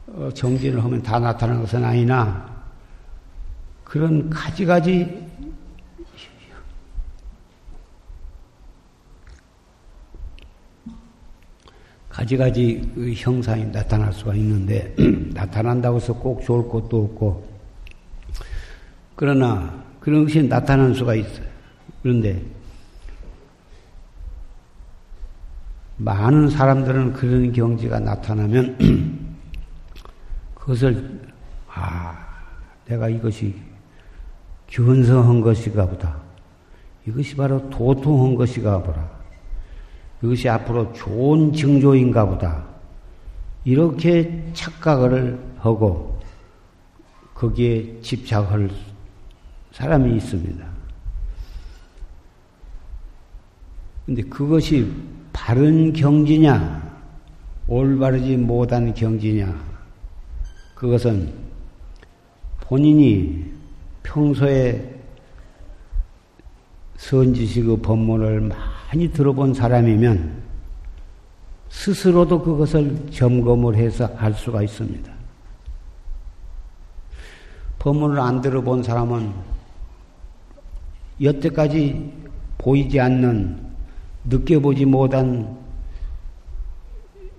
어, 0.06 0.30
정진을 0.32 0.82
하면 0.82 1.02
다 1.02 1.18
나타나는 1.18 1.62
것은 1.62 1.84
아니나 1.84 2.48
그런 3.84 4.30
가지가지 4.30 5.29
가지가지 12.20 12.92
그 12.94 13.14
형상이 13.14 13.64
나타날 13.66 14.12
수가 14.12 14.34
있는데 14.34 14.94
나타난다고 15.32 15.96
해서 15.96 16.12
꼭 16.12 16.42
좋을 16.42 16.68
것도 16.68 17.04
없고 17.04 17.48
그러나 19.16 19.82
그런 20.00 20.24
것이 20.24 20.42
나타날 20.42 20.94
수가 20.94 21.14
있어요. 21.14 21.46
그런데 22.02 22.42
많은 25.96 26.50
사람들은 26.50 27.14
그런 27.14 27.52
경지가 27.52 28.00
나타나면 28.00 28.76
그것을 30.54 31.22
아 31.68 32.18
내가 32.86 33.08
이것이 33.08 33.54
견성한 34.66 35.40
것이가 35.40 35.86
보다 35.86 36.18
이것이 37.06 37.34
바로 37.34 37.70
도통한 37.70 38.34
것이가 38.34 38.82
보라 38.82 39.19
이것이 40.22 40.48
앞으로 40.48 40.92
좋은 40.92 41.52
징조인가 41.52 42.26
보다. 42.26 42.64
이렇게 43.64 44.50
착각을 44.52 45.38
하고 45.58 46.18
거기에 47.34 48.00
집착할 48.02 48.70
사람이 49.72 50.16
있습니다. 50.16 50.66
근데 54.06 54.22
그것이 54.22 54.92
바른 55.32 55.92
경지냐, 55.92 56.90
올바르지 57.68 58.36
못한 58.36 58.92
경지냐, 58.92 59.54
그것은 60.74 61.32
본인이 62.60 63.44
평소에 64.02 65.00
선지식의 66.96 67.78
법문을 67.80 68.50
많이 68.90 69.08
들어본 69.08 69.54
사람이면 69.54 70.42
스스로도 71.68 72.42
그것을 72.42 73.08
점검을 73.12 73.76
해서 73.76 74.10
알 74.16 74.34
수가 74.34 74.62
있습니다. 74.64 75.12
법문을 77.78 78.18
안 78.18 78.40
들어본 78.40 78.82
사람은 78.82 79.32
여태까지 81.22 82.12
보이지 82.58 82.98
않는 82.98 83.64
느껴보지 84.24 84.84
못한 84.86 85.56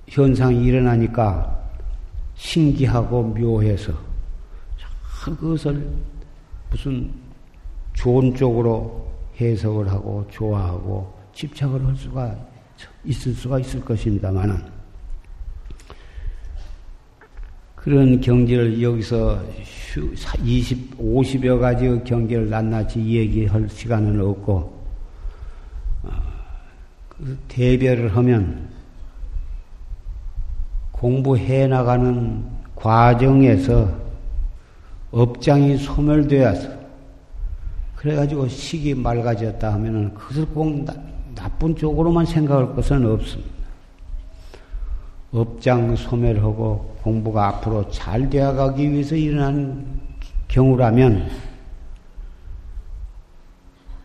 현상이 0.07 0.63
일어나니까 0.63 1.69
신기하고 2.35 3.23
묘해서 3.23 3.91
그것을 5.25 5.85
무슨 6.69 7.11
좋은 7.93 8.33
쪽으로 8.35 9.11
해석을 9.39 9.91
하고 9.91 10.25
좋아하고 10.31 11.20
집착을 11.33 11.85
할 11.85 11.95
수가 11.95 12.35
있을 13.05 13.33
수가 13.33 13.59
있을 13.59 13.83
것입니다만은 13.83 14.81
그런 17.75 18.21
경지를 18.21 18.81
여기서 18.81 19.43
20, 20.43 20.99
50여 20.99 21.59
가지의 21.59 22.03
경지를 22.03 22.47
낱낱이 22.47 22.99
얘기할 22.99 23.67
시간은 23.67 24.21
없고, 24.21 24.85
어, 26.03 26.09
그 27.09 27.39
대별을 27.47 28.15
하면 28.15 28.69
공부해 30.91 31.65
나가는 31.65 32.45
과정에서 32.75 33.91
업장이 35.09 35.77
소멸되어서 35.77 36.69
그래가지고 37.95 38.47
식이 38.47 38.93
맑아졌다 38.93 39.73
하면은 39.73 40.13
그것을 40.13 40.45
꼭 40.45 40.85
나, 41.41 41.49
나쁜 41.49 41.75
쪽으로만 41.75 42.25
생각할 42.25 42.75
것은 42.75 43.05
없습니다. 43.05 43.51
업장 45.33 45.95
소멸하고 45.95 46.97
공부가 47.01 47.47
앞으로 47.47 47.89
잘 47.89 48.29
되어가기 48.29 48.91
위해서 48.91 49.15
일어난 49.15 49.99
경우라면 50.47 51.29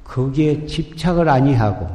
거기에 0.04 0.66
집착을 0.66 1.28
아니하고 1.28 1.88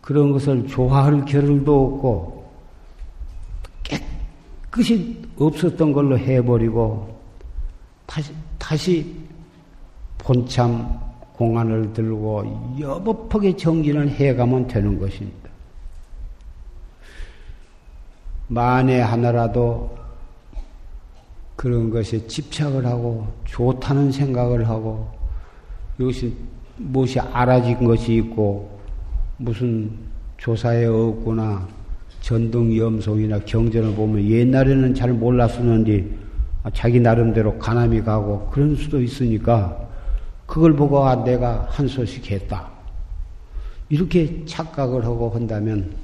그런 0.00 0.32
것을 0.32 0.66
좋아할 0.66 1.24
겨를도 1.24 1.86
없고 1.86 2.52
깨끗이 3.82 5.22
없었던 5.38 5.92
걸로 5.92 6.18
해버리고 6.18 7.20
다시, 8.06 8.32
다시 8.58 9.14
본참 10.18 11.11
공안을 11.42 11.92
들고 11.92 12.76
여법하게 12.78 13.56
정진을 13.56 14.10
해가면 14.10 14.68
되는 14.68 14.98
것입니다. 14.98 15.50
만에 18.46 19.00
하나라도 19.00 19.98
그런 21.56 21.90
것에 21.90 22.26
집착을 22.26 22.86
하고 22.86 23.26
좋다는 23.44 24.12
생각을 24.12 24.68
하고 24.68 25.08
이것이 25.98 26.32
무엇이 26.76 27.18
알아진 27.18 27.84
것이 27.84 28.14
있고 28.16 28.78
무슨 29.38 29.90
조사에 30.36 30.86
없구나 30.86 31.66
전등 32.20 32.76
염송이나 32.76 33.40
경전을 33.40 33.94
보면 33.96 34.24
옛날에는 34.24 34.94
잘 34.94 35.12
몰랐었는데 35.12 36.06
자기 36.72 37.00
나름대로 37.00 37.58
가남이 37.58 38.02
가고 38.02 38.48
그런 38.50 38.76
수도 38.76 39.00
있으니까 39.00 39.91
그걸 40.52 40.76
보고 40.76 41.02
아, 41.02 41.14
내가 41.14 41.66
한 41.70 41.88
소식 41.88 42.30
했다. 42.30 42.68
이렇게 43.88 44.44
착각을 44.44 45.02
하고 45.02 45.30
한다면 45.30 45.96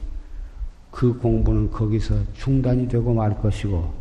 그 0.91 1.13
공부는 1.19 1.71
거기서 1.71 2.15
중단이 2.33 2.89
되고 2.89 3.13
말 3.13 3.39
것이고 3.43 3.93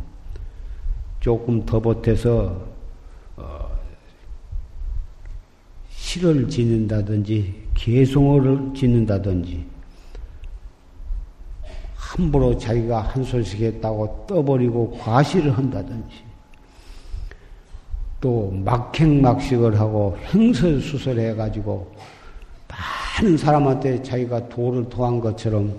조금 1.20 1.66
더 1.66 1.78
보태서 1.78 2.66
어, 3.36 3.70
시를 5.90 6.48
짓는다든지 6.48 7.68
개송어를 7.74 8.72
짓는다든지 8.74 9.66
함부로 11.94 12.56
자기가 12.56 13.02
한 13.02 13.22
소식 13.22 13.60
했다고 13.60 14.24
떠버리고 14.26 14.92
과시를 14.92 15.58
한다든지 15.58 16.27
또 18.20 18.50
막행막식을 18.64 19.78
하고 19.78 20.16
행설수설해 20.32 21.34
가지고 21.34 21.92
많은 22.68 23.36
사람한테 23.36 24.02
자기가 24.02 24.48
도를 24.48 24.88
토한 24.88 25.20
것처럼 25.20 25.78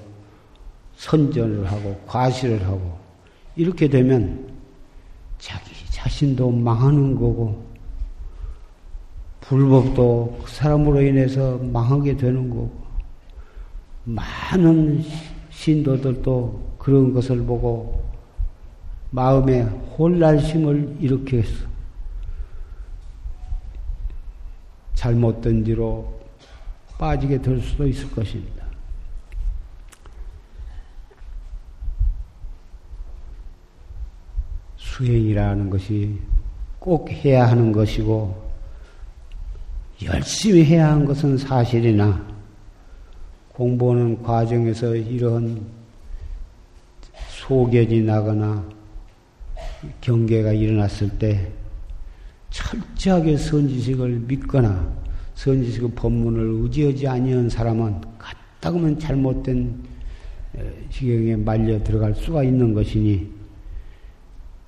선전을 0.96 1.70
하고 1.70 2.00
과시를 2.08 2.66
하고 2.66 2.98
이렇게 3.56 3.88
되면 3.88 4.48
자기 5.38 5.72
자신도 5.90 6.52
망하는 6.52 7.16
거고 7.16 7.64
불법도 9.42 10.40
그 10.44 10.52
사람으로 10.52 11.02
인해서 11.02 11.58
망하게 11.58 12.16
되는 12.16 12.50
거고 12.50 12.72
많은 14.04 15.04
신도들도 15.50 16.76
그런 16.78 17.14
것을 17.14 17.44
보고 17.44 18.02
마음에 19.12 19.62
혼란심을 19.62 20.98
일으켜서 21.00 21.68
잘못된 25.00 25.64
뒤로 25.64 26.14
빠지게 26.98 27.42
될 27.42 27.62
수도 27.62 27.88
있을 27.88 28.12
것입니다. 28.12 28.66
수행이라는 34.76 35.70
것이 35.70 36.20
꼭 36.80 37.10
해야 37.10 37.48
하는 37.48 37.72
것이고, 37.72 38.52
열심히 40.04 40.66
해야 40.66 40.92
하는 40.92 41.06
것은 41.06 41.38
사실이나, 41.38 42.28
공부하는 43.54 44.22
과정에서 44.22 44.98
이런 44.98 45.66
소견이 47.30 48.02
나거나 48.02 48.66
경계가 50.02 50.52
일어났을 50.52 51.10
때 51.18 51.54
철저하게 52.50 53.38
선지식을 53.38 54.24
믿거나 54.28 54.92
선지식의 55.36 55.92
법문을 55.92 56.64
의지하지 56.64 57.08
아니한 57.08 57.50
사람은 57.50 58.02
가다그면 58.18 59.00
잘못된 59.00 59.76
지경에 60.92 61.36
말려 61.36 61.82
들어갈 61.84 62.14
수가 62.16 62.44
있는 62.44 62.74
것이니 62.74 63.30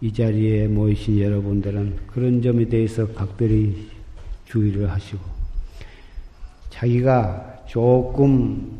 이 0.01 0.13
자리에 0.13 0.67
모이신 0.67 1.19
여러분들은 1.19 1.97
그런 2.07 2.41
점에 2.41 2.65
대해서 2.65 3.07
각별히 3.13 3.87
주의를 4.45 4.89
하시고 4.89 5.19
자기가 6.69 7.65
조금 7.67 8.79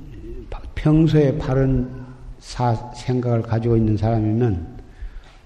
평소에 0.76 1.38
바른 1.38 1.88
사, 2.40 2.92
생각을 2.96 3.44
가지고 3.44 3.78
있는 3.78 3.96
사람이면 3.96 4.80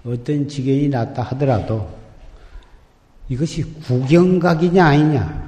어떤 0.06 0.48
지경이 0.48 0.88
났다 0.88 1.22
하더라도 1.22 1.86
이것이 3.28 3.62
구경각이냐 3.82 4.84
아니냐. 4.84 5.46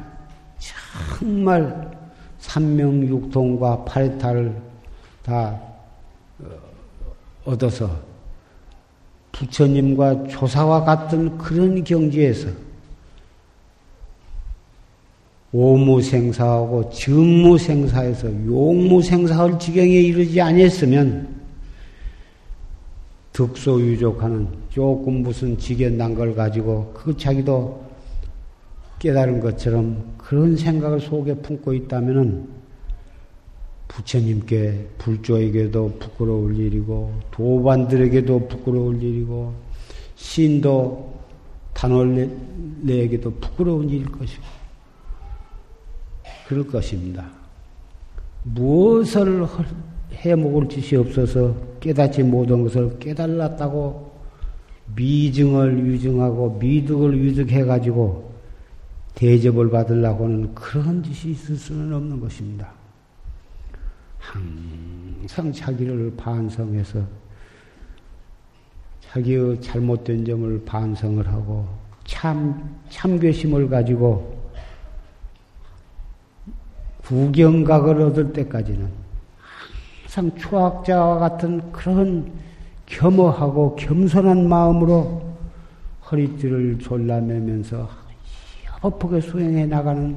정말 1.18 1.90
삼명육통과 2.38 3.84
파리타를 3.84 4.60
다 5.22 5.60
어, 6.40 6.46
얻어서 7.44 8.00
부처님과 9.32 10.28
조사와 10.28 10.84
같은 10.84 11.36
그런 11.38 11.84
경지에서 11.84 12.48
오무생사하고 15.52 16.90
증무생사에서 16.90 18.28
용무생사할 18.46 19.58
지경에 19.58 19.88
이르지 19.88 20.40
아니했으면 20.40 21.36
득소유족하는 23.32 24.48
조금 24.70 25.22
무슨 25.22 25.56
지견 25.58 25.96
난 25.96 26.14
걸 26.14 26.34
가지고 26.34 26.92
그 26.94 27.16
자기도 27.16 27.82
깨달은 28.98 29.40
것처럼 29.40 30.14
그런 30.18 30.56
생각을 30.56 31.00
속에 31.00 31.34
품고 31.34 31.72
있다면은 31.72 32.48
부처님께 33.88 34.86
불조에게도 34.98 35.98
부끄러울 35.98 36.58
일이고 36.58 37.12
도반들에게도 37.30 38.48
부끄러울 38.48 39.02
일이고 39.02 39.54
신도 40.16 41.18
단월내에게도 41.74 43.30
부끄러운 43.40 43.88
일일 43.88 44.10
것이고 44.10 44.42
그럴 46.48 46.66
것입니다. 46.66 47.30
무엇을 48.42 49.46
해 50.12 50.34
먹을 50.34 50.68
짓이 50.68 50.98
없어서 50.98 51.54
깨닫지 51.80 52.22
못한 52.24 52.62
것을 52.62 52.98
깨달았다고 52.98 54.07
미증을 54.94 55.78
유증하고 55.86 56.58
미득을 56.58 57.16
유득해가지고 57.16 58.28
대접을 59.14 59.70
받으려고 59.70 60.24
하는 60.24 60.54
그런 60.54 61.02
짓이 61.02 61.32
있을 61.32 61.56
수는 61.56 61.92
없는 61.92 62.20
것입니다. 62.20 62.72
항상 64.18 65.52
자기를 65.52 66.14
반성해서 66.16 67.02
자기의 69.00 69.60
잘못된 69.60 70.24
점을 70.24 70.64
반성을 70.64 71.26
하고 71.26 71.66
참, 72.04 72.78
참교심을 72.90 73.68
가지고 73.68 74.38
구경각을 77.02 78.02
얻을 78.02 78.32
때까지는 78.32 78.88
항상 80.02 80.36
초학자와 80.36 81.18
같은 81.18 81.72
그런 81.72 82.30
겸허하고 82.88 83.76
겸손한 83.76 84.48
마음으로 84.48 85.22
허리띠를 86.10 86.78
졸라매면서 86.78 87.88
협업하게 88.64 89.20
수행해 89.20 89.66
나가는 89.66 90.16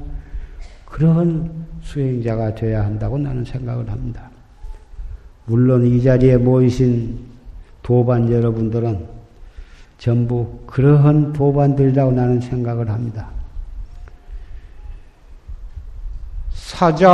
그런 0.86 1.66
수행자가 1.82 2.54
되어야 2.54 2.84
한다고 2.84 3.18
나는 3.18 3.44
생각을 3.44 3.90
합니다. 3.90 4.30
물론 5.44 5.86
이 5.86 6.02
자리에 6.02 6.36
모이신 6.38 7.18
도반 7.82 8.30
여러분들은 8.30 9.06
전부 9.98 10.60
그러한 10.66 11.32
도반들이라고 11.32 12.12
나는 12.12 12.40
생각을 12.40 12.88
합니다. 12.90 13.28
사자 16.50 17.08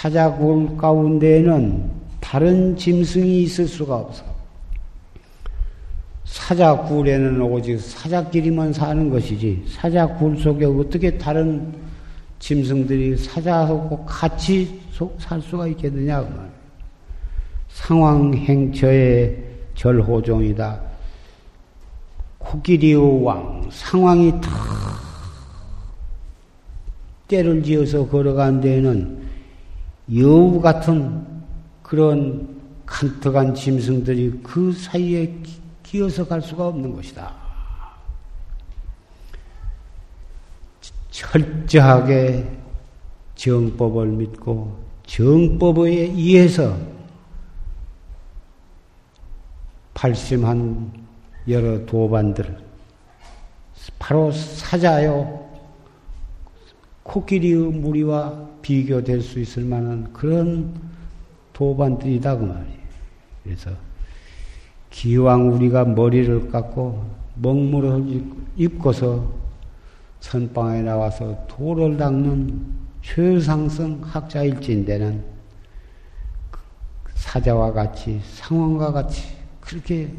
사자굴 0.00 0.78
가운데에는 0.78 1.90
다른 2.20 2.74
짐승이 2.74 3.42
있을 3.42 3.68
수가 3.68 3.96
없어. 3.96 4.24
사자굴에는 6.24 7.42
오직 7.42 7.78
사자끼리만 7.78 8.72
사는 8.72 9.10
것이지 9.10 9.62
사자굴 9.68 10.38
속에 10.38 10.64
어떻게 10.64 11.18
다른 11.18 11.74
짐승들이 12.38 13.18
사자하고 13.18 14.06
같이 14.06 14.80
살 15.18 15.42
수가 15.42 15.66
있겠느냐 15.66 16.22
그 16.22 16.50
상황행처의 17.68 19.36
절호종이다. 19.74 20.80
코끼리의 22.38 23.22
왕 23.22 23.68
상황이 23.70 24.32
탁 24.40 24.50
때를 27.28 27.62
지어서 27.62 28.08
걸어간 28.08 28.62
데에는 28.62 29.19
여우 30.16 30.60
같은 30.60 31.26
그런 31.82 32.60
간특한 32.86 33.54
짐승들이 33.54 34.40
그 34.42 34.72
사이에 34.72 35.32
끼어서 35.82 36.26
갈 36.26 36.42
수가 36.42 36.68
없는 36.68 36.94
것이다. 36.94 37.32
철저하게 41.10 42.58
정법을 43.34 44.06
믿고 44.06 44.76
정법에 45.06 45.90
의해서 45.90 46.76
발심한 49.94 50.92
여러 51.48 51.84
도반들, 51.84 52.58
바로 53.98 54.30
사자요, 54.32 55.49
코끼리의 57.10 57.72
무리와 57.72 58.48
비교될 58.62 59.20
수 59.20 59.40
있을 59.40 59.64
만한 59.64 60.12
그런 60.12 60.72
도반들이다 61.52 62.36
그 62.36 62.44
말이에요. 62.44 62.80
그래서 63.42 63.70
기왕 64.90 65.52
우리가 65.54 65.84
머리를 65.86 66.50
깎고 66.50 67.04
먹물을 67.34 68.22
입고서 68.56 69.28
선방에 70.20 70.82
나와서 70.82 71.46
돌을 71.48 71.96
닦는 71.96 72.60
최상성 73.02 74.02
학자일진데는 74.04 75.24
사자와 77.14 77.72
같이 77.72 78.20
상황과 78.24 78.92
같이 78.92 79.36
그렇게 79.60 80.12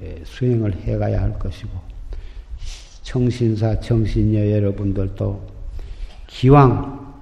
예, 0.00 0.22
수행을 0.24 0.74
해가야 0.76 1.20
할 1.20 1.38
것이고 1.38 1.89
정신사, 3.02 3.80
정신녀 3.80 4.50
여러분들도 4.50 5.48
기왕 6.26 7.14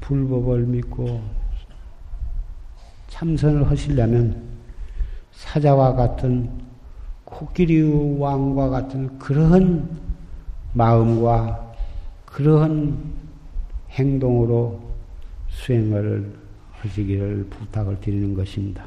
불법을 0.00 0.66
믿고 0.66 1.22
참선을 3.08 3.68
하시려면 3.70 4.42
사자와 5.32 5.94
같은 5.94 6.50
코끼리 7.24 7.82
왕과 8.18 8.68
같은 8.68 9.18
그러한 9.18 9.88
마음과 10.74 11.74
그러한 12.26 12.98
행동으로 13.90 14.80
수행을 15.48 16.32
하시기를 16.72 17.46
부탁을 17.50 18.00
드리는 18.00 18.34
것입니다. 18.34 18.84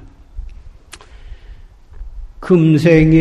금생에 2.40 3.16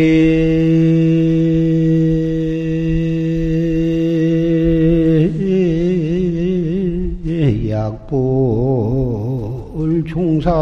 약불 7.85 9.77
종사하면 10.07 10.55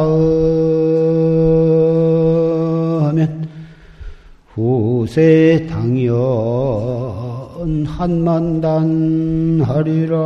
후세 4.49 5.69
당연 5.71 6.13
한만단 7.87 9.63
하리라 9.65 10.17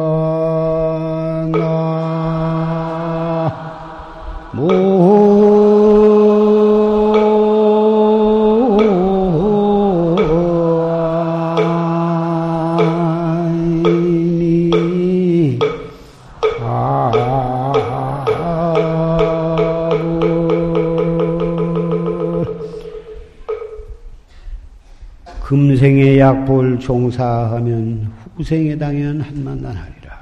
약볼 26.19 26.79
종사하면 26.79 28.13
후생에 28.37 28.77
당연 28.77 29.21
한만난하리라. 29.21 30.17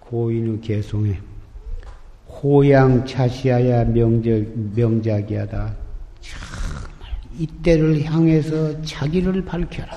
고인의 0.00 0.60
개송에 0.60 1.18
호양 2.26 3.04
차시하야 3.06 3.84
명작, 3.84 4.44
명작이하다. 4.74 5.74
정말 6.20 7.20
이때를 7.38 8.04
향해서 8.04 8.82
자기를 8.82 9.44
밝혀라. 9.44 9.96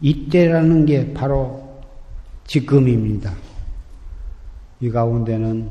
이때라는 0.00 0.86
게 0.86 1.12
바로 1.12 1.82
지금입니다. 2.46 3.34
이 4.80 4.90
가운데는 4.90 5.68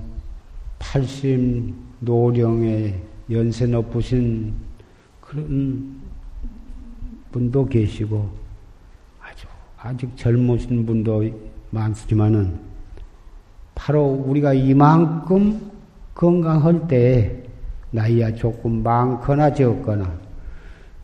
80 0.80 1.74
노령의 2.00 3.02
연세 3.32 3.66
높으신 3.66 4.67
그런 5.28 6.00
분도 7.34 7.66
계시고 7.66 8.30
아주 9.22 9.46
아직 9.78 10.16
젊으신 10.16 10.86
분도 10.86 11.22
많지만은 11.70 12.58
바로 13.76 14.06
우리가 14.06 14.54
이만큼 14.54 15.70
건강할 16.16 16.88
때 16.88 17.44
나이야 17.92 18.36
조금 18.36 18.82
많거나 18.82 19.54
적거나 19.54 20.10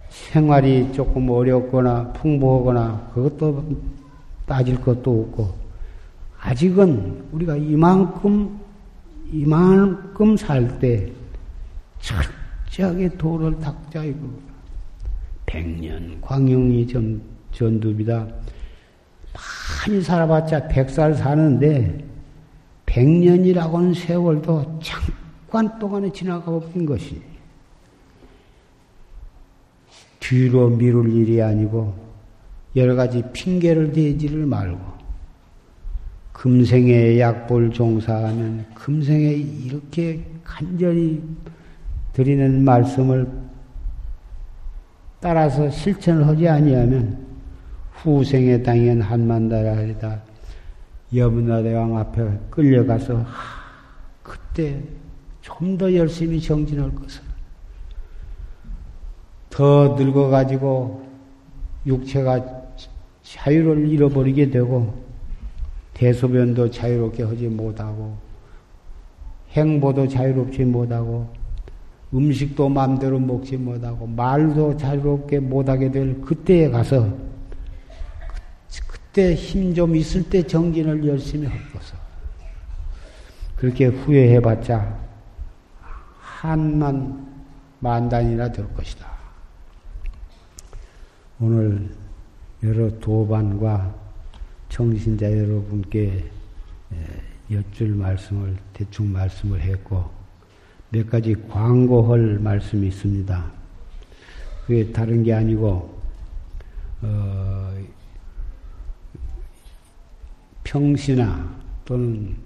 생활이 0.08 0.94
조금 0.94 1.30
어렵거나 1.30 2.14
풍부하거나 2.14 3.12
그것도 3.14 3.76
따질 4.46 4.80
것도 4.80 5.22
없고 5.22 5.54
아직은 6.40 7.26
우리가 7.34 7.58
이만큼 7.58 8.58
이만큼 9.34 10.38
살 10.38 10.80
때 10.80 11.12
철저하게 12.74 13.10
도를 13.18 13.60
닦자 13.60 14.04
이거. 14.04 14.28
백년 15.46 16.20
광영이 16.22 16.88
전, 16.88 17.22
전두비다. 17.52 18.28
많이 19.88 20.02
살아봤자 20.02 20.68
백살 20.68 21.14
사는데 21.14 22.04
백년이라고는 22.88 23.94
세월도 23.94 24.80
잠깐 24.82 25.78
동안에 25.78 26.12
지나가 26.12 26.46
버린 26.60 26.86
것이. 26.86 27.22
뒤로 30.20 30.70
미룰 30.70 31.12
일이 31.14 31.42
아니고 31.42 31.94
여러 32.76 32.96
가지 32.96 33.22
핑계를 33.34 33.92
대지를 33.92 34.46
말고 34.46 34.80
금생에 36.32 37.20
약볼 37.20 37.72
종사하면 37.72 38.66
금생에 38.74 39.34
이렇게 39.34 40.26
간절히 40.44 41.22
드리는 42.14 42.64
말씀을 42.64 43.28
따라서 45.20 45.70
실천을 45.70 46.28
하지 46.28 46.48
아니하면 46.48 47.26
후생에 47.94 48.62
당연 48.62 49.02
한만다라리다. 49.02 50.22
여문나대왕 51.16 51.98
앞에 51.98 52.40
끌려가서 52.50 53.18
하, 53.18 53.24
그때 54.22 54.82
좀 55.42 55.78
더 55.78 55.94
열심히 55.94 56.42
정진할 56.42 56.94
것을. 56.96 57.22
더 59.50 59.96
늙어가지고 59.98 61.06
육체가 61.86 62.64
자유를 63.22 63.88
잃어버리게 63.88 64.50
되고 64.50 65.04
대소변도 65.94 66.72
자유롭게 66.72 67.24
하지 67.24 67.48
못하고 67.48 68.18
행보도 69.52 70.08
자유롭지 70.08 70.66
못하고 70.66 71.30
음식도 72.14 72.70
마음대로 72.70 73.20
먹지 73.20 73.58
못하고 73.58 74.06
말도 74.06 74.78
자유롭게 74.78 75.40
못하게 75.40 75.90
될 75.92 76.22
그때에 76.22 76.70
가서 76.70 77.12
그때 78.88 79.36
힘 79.36 79.74
좀 79.74 79.96
있을 79.96 80.28
때 80.30 80.42
정진을 80.42 81.08
열심히 81.08 81.48
하고서 81.48 81.96
그렇게 83.56 83.86
후회해봤자 83.86 85.00
한만 86.20 87.32
만단이나 87.80 88.52
될 88.52 88.72
것이다. 88.74 89.08
오늘 91.40 91.90
여러 92.64 92.90
도반과 93.00 93.94
청신자 94.70 95.32
여러분께 95.32 96.26
여쭐 97.52 97.90
말씀을 97.90 98.56
대충 98.74 99.12
말씀을 99.12 99.62
했고 99.62 100.23
몇 100.94 101.10
가지 101.10 101.36
광고할 101.50 102.40
말씀이 102.40 102.88
있습니다. 102.88 103.52
그게 104.66 104.90
다른 104.94 105.24
게 105.24 105.34
아니고 105.34 106.02
어, 107.02 107.74
평시나 110.64 111.54
또는 111.84 112.38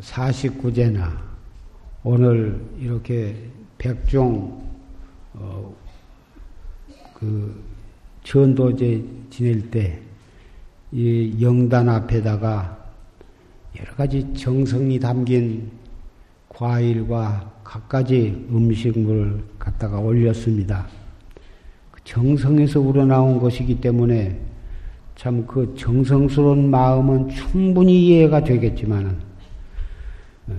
사십구제나 0.00 1.20
오늘 2.04 2.64
이렇게 2.78 3.50
백종 3.78 4.64
어, 5.32 5.74
그 7.14 7.60
전도제 8.22 9.04
지낼 9.30 9.70
때 9.70 10.04
이 10.94 11.42
영단 11.42 11.88
앞에다가 11.88 12.78
여러 13.80 13.94
가지 13.96 14.32
정성이 14.34 15.00
담긴 15.00 15.68
과일과 16.48 17.52
갖가지 17.64 18.46
음식물을 18.50 19.42
갖다가 19.58 19.98
올렸습니다. 19.98 20.86
그 21.90 22.00
정성에서 22.04 22.80
우러나온 22.80 23.40
것이기 23.40 23.80
때문에 23.80 24.38
참 25.16 25.46
그 25.46 25.74
정성스러운 25.76 26.70
마음은 26.70 27.28
충분히 27.30 28.06
이해가 28.06 28.42
되겠지만은 28.44 29.16
어, 30.48 30.52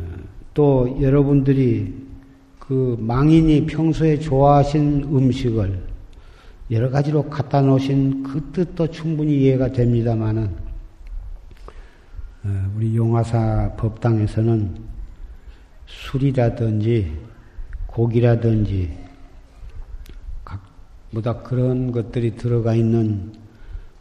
또 0.54 0.98
여러분들이 1.02 1.94
그 2.60 2.98
망인이 3.00 3.66
평소에 3.68 4.18
좋아하신 4.18 5.04
음식을 5.04 5.84
여러 6.72 6.90
가지로 6.90 7.24
갖다 7.30 7.62
놓으신 7.62 8.24
그 8.24 8.42
뜻도 8.52 8.90
충분히 8.90 9.42
이해가 9.42 9.72
됩니다만은 9.72 10.50
어, 12.46 12.72
우리 12.76 12.96
용화사 12.96 13.74
법당에서는 13.78 14.85
술이라든지 15.86 17.12
고기라든지 17.88 19.06
뭐다 21.12 21.42
그런 21.44 21.92
것들이 21.92 22.36
들어가 22.36 22.76
있는 22.76 23.32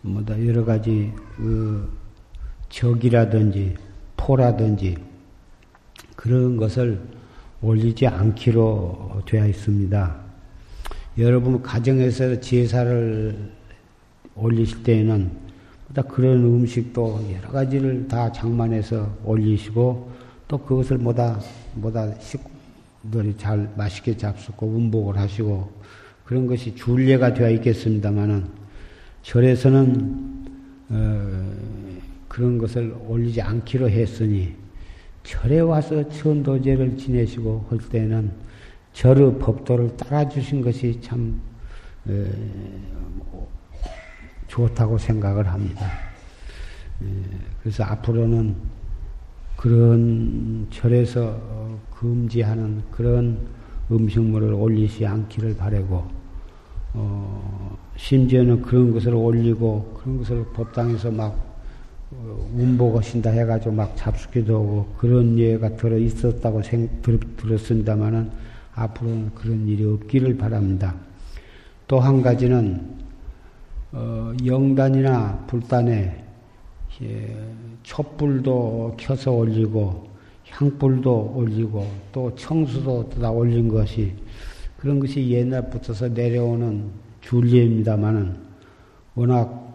뭐다 0.02 0.44
여러 0.46 0.64
가지 0.64 1.12
그 1.36 1.88
적이라든지 2.68 3.76
포라든지 4.16 4.96
그런 6.16 6.56
것을 6.56 7.00
올리지 7.62 8.06
않기로 8.06 9.22
되어 9.26 9.46
있습니다. 9.46 10.24
여러분 11.18 11.62
가정에서 11.62 12.40
제사를 12.40 13.52
올리실 14.34 14.82
때에는 14.82 15.30
그런 16.08 16.44
음식도 16.44 17.28
여러 17.36 17.52
가지를 17.52 18.08
다 18.08 18.32
장만해서 18.32 19.18
올리시고 19.24 20.10
또 20.48 20.58
그것을 20.58 20.98
뭐다 20.98 21.40
뭐다 21.74 22.14
식들이 22.20 23.36
잘 23.36 23.72
맛있게 23.76 24.16
잡수고 24.16 24.76
음복을 24.76 25.16
하시고 25.18 25.72
그런 26.24 26.46
것이 26.46 26.74
줄례가 26.74 27.34
되어 27.34 27.50
있겠습니다만은 27.50 28.46
절에서는 29.22 30.44
어, 30.90 31.52
그런 32.28 32.58
것을 32.58 32.94
올리지 33.06 33.40
않기로 33.40 33.88
했으니 33.88 34.54
절에 35.22 35.60
와서 35.60 36.06
천도제를 36.08 36.98
지내시고 36.98 37.66
할 37.70 37.78
때는 37.78 38.30
절의 38.92 39.38
법도를 39.38 39.96
따라주신 39.96 40.60
것이 40.60 41.00
참 41.00 41.40
에, 42.08 42.26
좋다고 44.46 44.98
생각을 44.98 45.46
합니다. 45.46 45.86
에, 47.02 47.06
그래서 47.62 47.82
앞으로는 47.84 48.54
그런 49.64 50.66
절에서 50.68 51.40
금지하는 51.98 52.82
그런 52.90 53.38
음식물을 53.90 54.52
올리지 54.52 55.06
않기를 55.06 55.56
바라고 55.56 56.04
어, 56.92 57.78
심지어는 57.96 58.60
그런 58.60 58.92
것을 58.92 59.14
올리고 59.14 59.98
그런 59.98 60.18
것을 60.18 60.44
법당에서 60.52 61.10
막 61.12 61.34
어, 62.10 62.46
운보하신다 62.54 63.30
해가지고 63.30 63.72
막 63.72 63.96
잡수기도 63.96 64.54
하고 64.54 64.94
그런 64.98 65.38
예가 65.38 65.76
들어 65.76 65.96
있었다고 65.96 66.62
생, 66.62 66.86
들, 67.00 67.18
들었습니다만은 67.18 68.30
앞으로는 68.74 69.30
그런 69.34 69.66
일이 69.66 69.82
없기를 69.86 70.36
바랍니다. 70.36 70.94
또 71.88 72.00
한 72.00 72.20
가지는 72.20 72.98
어, 73.92 74.30
영단이나 74.44 75.46
불단에 75.46 76.22
예, 77.02 77.34
촛불도 77.84 78.94
켜서 78.98 79.30
올리고 79.30 80.08
향불도 80.48 81.34
올리고 81.36 81.88
또 82.10 82.34
청수도 82.34 83.08
다 83.10 83.30
올린 83.30 83.68
것이 83.68 84.12
그런 84.76 84.98
것이 84.98 85.30
옛날부터서 85.30 86.08
내려오는 86.08 86.90
줄리입니다만은 87.20 88.36
워낙 89.14 89.72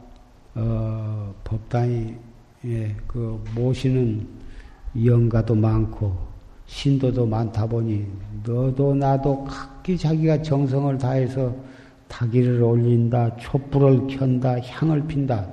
어, 0.56 1.34
법당이 1.44 2.14
예, 2.66 2.96
그 3.08 3.42
모시는 3.56 4.28
영가도 5.06 5.56
많고 5.56 6.14
신도도 6.66 7.26
많다 7.26 7.66
보니 7.66 8.06
너도 8.46 8.94
나도 8.94 9.46
각기 9.46 9.98
자기가 9.98 10.42
정성을 10.42 10.98
다해서 10.98 11.56
타기를 12.10 12.62
올린다, 12.62 13.36
촛불을 13.38 14.08
켠다, 14.08 14.60
향을 14.60 15.08
핀다. 15.08 15.48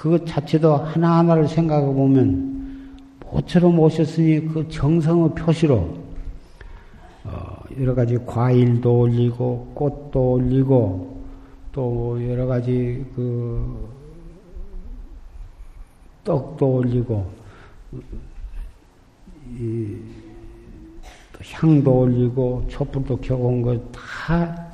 그것 0.00 0.24
자체도 0.24 0.76
하나하나를 0.76 1.46
생각해 1.46 1.84
보면 1.84 2.96
모처럼 3.30 3.78
오셨으니 3.78 4.48
그 4.48 4.66
정성의 4.70 5.34
표시로 5.34 5.98
어, 7.24 7.62
여러 7.78 7.94
가지 7.94 8.16
과일도 8.24 9.00
올리고 9.00 9.72
꽃도 9.74 10.32
올리고 10.32 11.22
또 11.72 12.18
여러 12.30 12.46
가지 12.46 13.04
그 13.14 13.90
떡도 16.24 16.66
올리고 16.66 17.30
이 19.58 19.96
향도 21.52 22.00
올리고 22.00 22.64
촛불도 22.68 23.18
켜고 23.18 23.48
온것다 23.48 24.66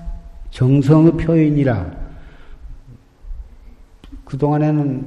정성의 0.52 1.16
표현이라 1.16 2.05
그동안에는 4.26 5.06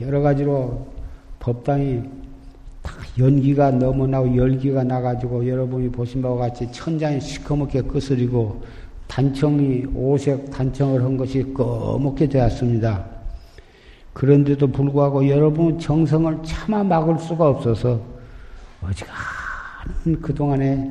여러 0.00 0.20
가지로 0.20 0.86
법당이 1.40 2.02
다 2.82 2.92
연기가 3.18 3.70
너무 3.70 4.06
나고 4.06 4.34
열기가 4.34 4.84
나가지고 4.84 5.46
여러분이 5.46 5.90
보신 5.90 6.22
바와 6.22 6.36
같이 6.36 6.70
천장이 6.70 7.20
시커멓게 7.20 7.82
끄스리고 7.82 8.62
단청이 9.08 9.86
오색 9.94 10.50
단청을 10.50 11.02
한 11.02 11.16
것이 11.16 11.52
꺼멓게 11.52 12.28
되었습니다. 12.28 13.04
그런데도 14.12 14.68
불구하고 14.68 15.28
여러분 15.28 15.78
정성을 15.78 16.38
차마 16.44 16.84
막을 16.84 17.18
수가 17.18 17.48
없어서 17.48 18.00
어지가 18.82 19.12
그동안에 20.22 20.90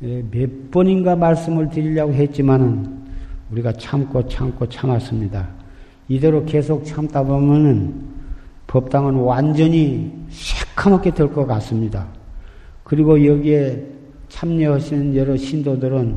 몇 0.00 0.70
번인가 0.70 1.14
말씀을 1.14 1.70
드리려고 1.70 2.12
했지만은 2.12 3.06
우리가 3.52 3.72
참고 3.72 4.26
참고 4.26 4.68
참았습니다. 4.68 5.55
이대로 6.08 6.44
계속 6.44 6.84
참다 6.84 7.22
보면은 7.24 7.94
법당은 8.66 9.14
완전히 9.14 10.12
새카맣게 10.30 11.14
될 11.14 11.32
것 11.32 11.46
같습니다. 11.46 12.06
그리고 12.84 13.24
여기에 13.24 13.84
참여하시는 14.28 15.16
여러 15.16 15.36
신도들은 15.36 16.16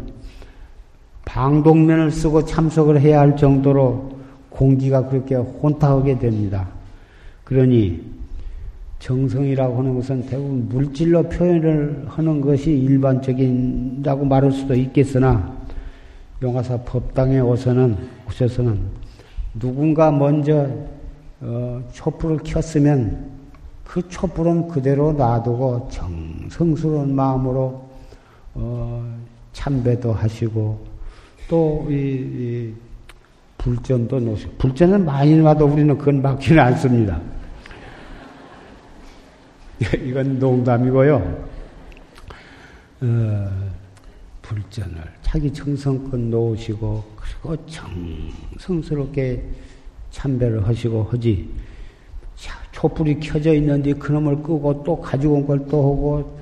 방독면을 1.25 2.11
쓰고 2.11 2.45
참석을 2.45 2.99
해야 2.99 3.19
할 3.21 3.35
정도로 3.35 4.17
공기가 4.49 5.07
그렇게 5.07 5.35
혼탁하게 5.35 6.19
됩니다. 6.19 6.67
그러니 7.43 8.01
정성이라고 8.99 9.77
하는 9.77 9.95
것은 9.95 10.25
대부분 10.25 10.67
물질로 10.69 11.23
표현을 11.23 12.05
하는 12.07 12.41
것이 12.41 12.71
일반적인다고 12.71 14.25
말할 14.25 14.51
수도 14.51 14.75
있겠으나 14.75 15.55
용화사 16.41 16.77
법당에 16.83 17.39
오서는 17.39 17.95
오셔서는 18.27 18.77
누군가 19.59 20.11
먼저 20.11 20.67
어, 21.41 21.83
촛불을 21.93 22.39
켰으면 22.43 23.29
그 23.83 24.07
촛불은 24.07 24.67
그대로 24.67 25.11
놔두고 25.11 25.89
정성스러운 25.91 27.15
마음으로 27.15 27.89
어, 28.53 29.19
참배도 29.53 30.13
하시고 30.13 30.85
또 31.49 31.85
이 31.89 31.93
이 31.93 32.89
불전도 33.59 34.19
놓으시고 34.21 34.53
불전은 34.57 35.05
많이 35.05 35.37
놔도 35.37 35.65
우리는 35.65 35.97
그건 35.97 36.21
막지는 36.21 36.63
않습니다. 36.63 37.19
이건 40.01 40.39
농담이고요. 40.39 41.15
어, 43.01 43.49
불전을 44.41 45.18
자기 45.29 45.53
정성껏 45.53 46.19
놓으시고 46.19 47.03
그리고 47.15 47.55
정성스럽게 48.57 49.43
참배를 50.09 50.67
하시고 50.67 51.03
하지. 51.03 51.47
촛불이 52.71 53.19
켜져 53.19 53.53
있는데 53.53 53.93
그놈을 53.93 54.41
끄고 54.41 54.83
또 54.83 54.99
가지고 54.99 55.35
온 55.35 55.45
걸 55.45 55.59
또 55.69 55.77
하고 55.77 56.39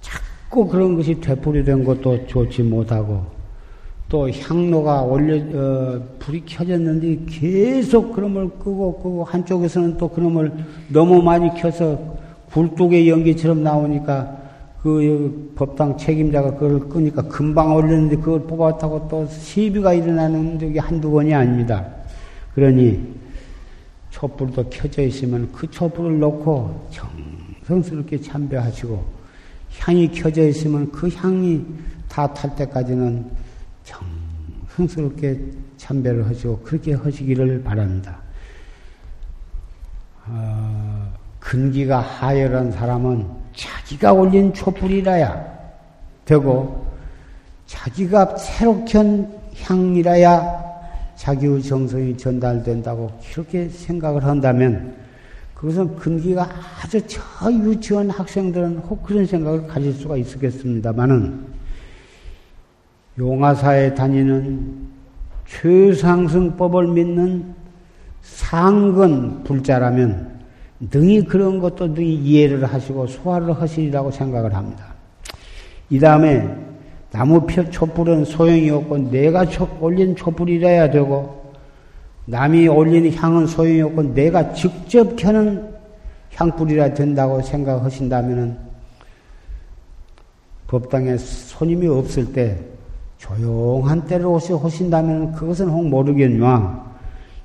자꾸 0.00 0.68
그런 0.68 0.94
것이 0.96 1.18
되풀이 1.20 1.64
된 1.64 1.82
것도 1.82 2.26
좋지 2.28 2.62
못하고 2.62 3.24
또 4.08 4.30
향로가 4.30 5.02
올려 5.02 5.36
어, 5.58 6.00
불이 6.20 6.44
켜졌는데 6.46 7.24
계속 7.28 8.12
그놈을 8.12 8.50
끄고 8.50 8.98
끄고 8.98 9.24
한쪽에서는 9.24 9.96
또 9.98 10.08
그놈을 10.08 10.52
너무 10.88 11.20
많이 11.22 11.48
켜서 11.60 11.98
굴뚝의 12.52 13.08
연기처럼 13.08 13.62
나오니까 13.64 14.37
그 14.82 15.52
법당 15.56 15.96
책임자가 15.96 16.54
그걸 16.54 16.88
끄니까 16.88 17.22
금방 17.22 17.74
올렸는데 17.74 18.16
그걸 18.16 18.42
뽑았다고 18.42 19.08
또 19.08 19.26
시비가 19.26 19.92
일어나는 19.92 20.58
적이 20.58 20.78
한두 20.78 21.10
번이 21.10 21.34
아닙니다. 21.34 21.86
그러니 22.54 23.14
촛불도 24.10 24.68
켜져 24.70 25.02
있으면 25.02 25.50
그 25.52 25.70
촛불을 25.70 26.18
놓고 26.18 26.88
정성스럽게 26.90 28.20
참배하시고 28.20 29.04
향이 29.80 30.10
켜져 30.12 30.46
있으면 30.48 30.90
그 30.90 31.08
향이 31.08 31.64
다 32.08 32.26
탈 32.34 32.54
때까지는 32.56 33.30
정성스럽게 34.76 35.40
참배를 35.76 36.26
하시고 36.26 36.58
그렇게 36.60 36.94
하시기를 36.94 37.62
바랍니다. 37.62 38.18
어, 40.26 41.14
근기가 41.38 42.00
하열한 42.00 42.72
사람은 42.72 43.26
자기가 43.88 44.12
올린 44.12 44.52
촛불이라야 44.52 45.58
되고 46.26 46.86
자기가 47.66 48.34
켠 48.86 49.26
향이라야 49.62 50.68
자기의 51.16 51.62
정성이 51.62 52.16
전달된다고 52.16 53.10
그렇게 53.32 53.68
생각을 53.68 54.24
한다면 54.24 54.94
그것은 55.54 55.96
근기가 55.96 56.48
아주 56.82 57.00
저 57.06 57.50
유치원 57.50 58.10
학생들은 58.10 58.78
혹 58.78 59.02
그런 59.02 59.24
생각을 59.24 59.66
가질 59.66 59.94
수가 59.94 60.18
있었겠습니다만은 60.18 61.46
용화사에 63.18 63.94
다니는 63.94 64.86
최상승법을 65.46 66.88
믿는 66.88 67.54
상근 68.20 69.44
불자라면 69.44 70.37
능히 70.80 71.24
그런 71.24 71.58
것도 71.58 71.88
능히 71.88 72.14
이해를 72.14 72.64
하시고 72.64 73.06
소화를 73.06 73.60
하시리라고 73.60 74.10
생각을 74.10 74.54
합니다. 74.54 74.86
이 75.90 75.98
다음에 75.98 76.48
나무 77.10 77.40
표 77.46 77.68
촛불은 77.68 78.24
소용이 78.24 78.70
없고 78.70 79.10
내가 79.10 79.44
올린 79.80 80.14
촛불이라야 80.14 80.90
되고 80.90 81.52
남이 82.26 82.68
올리는 82.68 83.12
향은 83.12 83.46
소용이 83.46 83.80
없고 83.82 84.14
내가 84.14 84.52
직접 84.52 85.16
켜는 85.16 85.74
향불이라 86.34 86.94
된다고 86.94 87.40
생각하신다면 87.40 88.58
법당에 90.66 91.16
손님이 91.16 91.88
없을 91.88 92.32
때 92.32 92.58
조용한 93.16 94.06
때로 94.06 94.34
오신다면 94.34 95.32
그것은 95.32 95.68
혹 95.68 95.88
모르겠냐. 95.88 96.86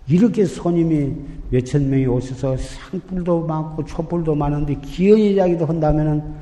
이렇게 0.08 0.46
손님이 0.46 1.14
몇천 1.54 1.88
명이 1.88 2.08
오셔서 2.08 2.58
상불도 2.58 3.46
많고 3.46 3.86
촛불도 3.86 4.34
많은데 4.34 4.74
기어이 4.82 5.36
이야기도 5.36 5.68
한다면은 5.68 6.34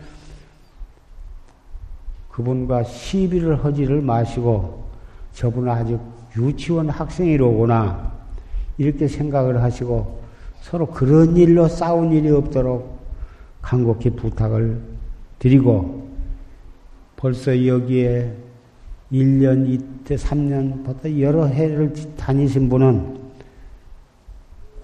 그분과 2.30 2.86
시비를 2.86 3.64
하지를 3.64 4.02
마시고 4.02 4.86
저분은 5.34 5.70
아직 5.70 6.00
유치원 6.38 6.90
학생이로구나 6.90 8.10
이렇게 8.78 9.06
생각을 9.06 9.62
하시고 9.62 10.22
서로 10.62 10.88
그런 10.88 11.36
일로 11.36 11.68
싸운 11.68 12.14
일이 12.14 12.30
없도록 12.30 12.98
간곡히 13.62 14.12
부탁을 14.12 14.82
드리고 15.40 16.08
벌써 17.18 17.68
여기에 17.68 18.34
1년, 19.12 19.68
이때 19.68 20.16
3년부터 20.16 21.20
여러 21.20 21.48
해를 21.48 21.92
다니신 22.16 22.70
분은 22.70 23.21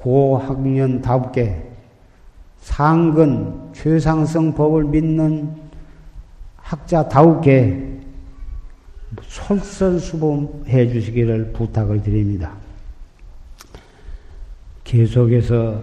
고학년답게 0.08 1.70
상근 2.60 3.74
최상성 3.74 4.55
법을 4.55 4.86
믿는 4.86 5.53
학자다우게 6.55 7.99
솔선수범해 9.22 10.93
주시기를 10.93 11.51
부탁을 11.51 12.01
드립니다. 12.01 12.55
계속해서 14.86 15.82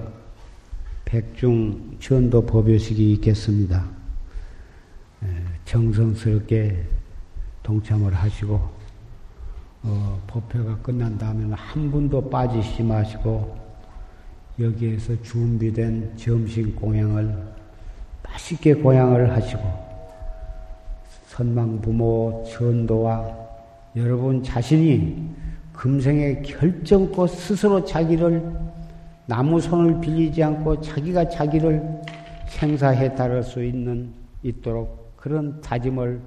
백중 1.04 1.98
전도 2.00 2.46
법요식이 2.46 3.12
있겠습니다. 3.14 3.84
정성스럽게 5.66 6.82
동참을 7.62 8.14
하시고 8.14 8.84
어, 9.82 10.22
법회가 10.26 10.78
끝난 10.78 11.18
다음에는 11.18 11.52
한 11.52 11.90
분도 11.90 12.30
빠지시 12.30 12.82
마시고 12.82 13.63
여기에서 14.58 15.20
준비된 15.22 16.16
점심 16.16 16.74
공양을 16.76 17.54
맛있게 18.22 18.74
공양을 18.74 19.32
하시고 19.32 19.62
선망 21.26 21.80
부모 21.80 22.44
전도와 22.48 23.36
여러분 23.96 24.42
자신이 24.42 25.28
금생에 25.72 26.42
결정코 26.42 27.26
스스로 27.26 27.84
자기를 27.84 28.54
나무 29.26 29.60
손을 29.60 30.00
빌리지 30.00 30.42
않고 30.42 30.80
자기가 30.80 31.28
자기를 31.28 32.02
생사해 32.46 33.14
따를 33.16 33.42
수 33.42 33.64
있는 33.64 34.12
있도록 34.42 35.16
그런 35.16 35.60
다짐을 35.60 36.20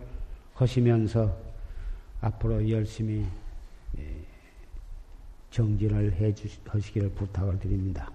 하시면서 0.54 1.34
앞으로 2.20 2.70
열심히 2.70 3.24
예, 4.00 4.04
정진을 5.52 6.14
해 6.14 6.34
주시기를 6.34 7.12
부탁을 7.12 7.60
드립니다. 7.60 8.10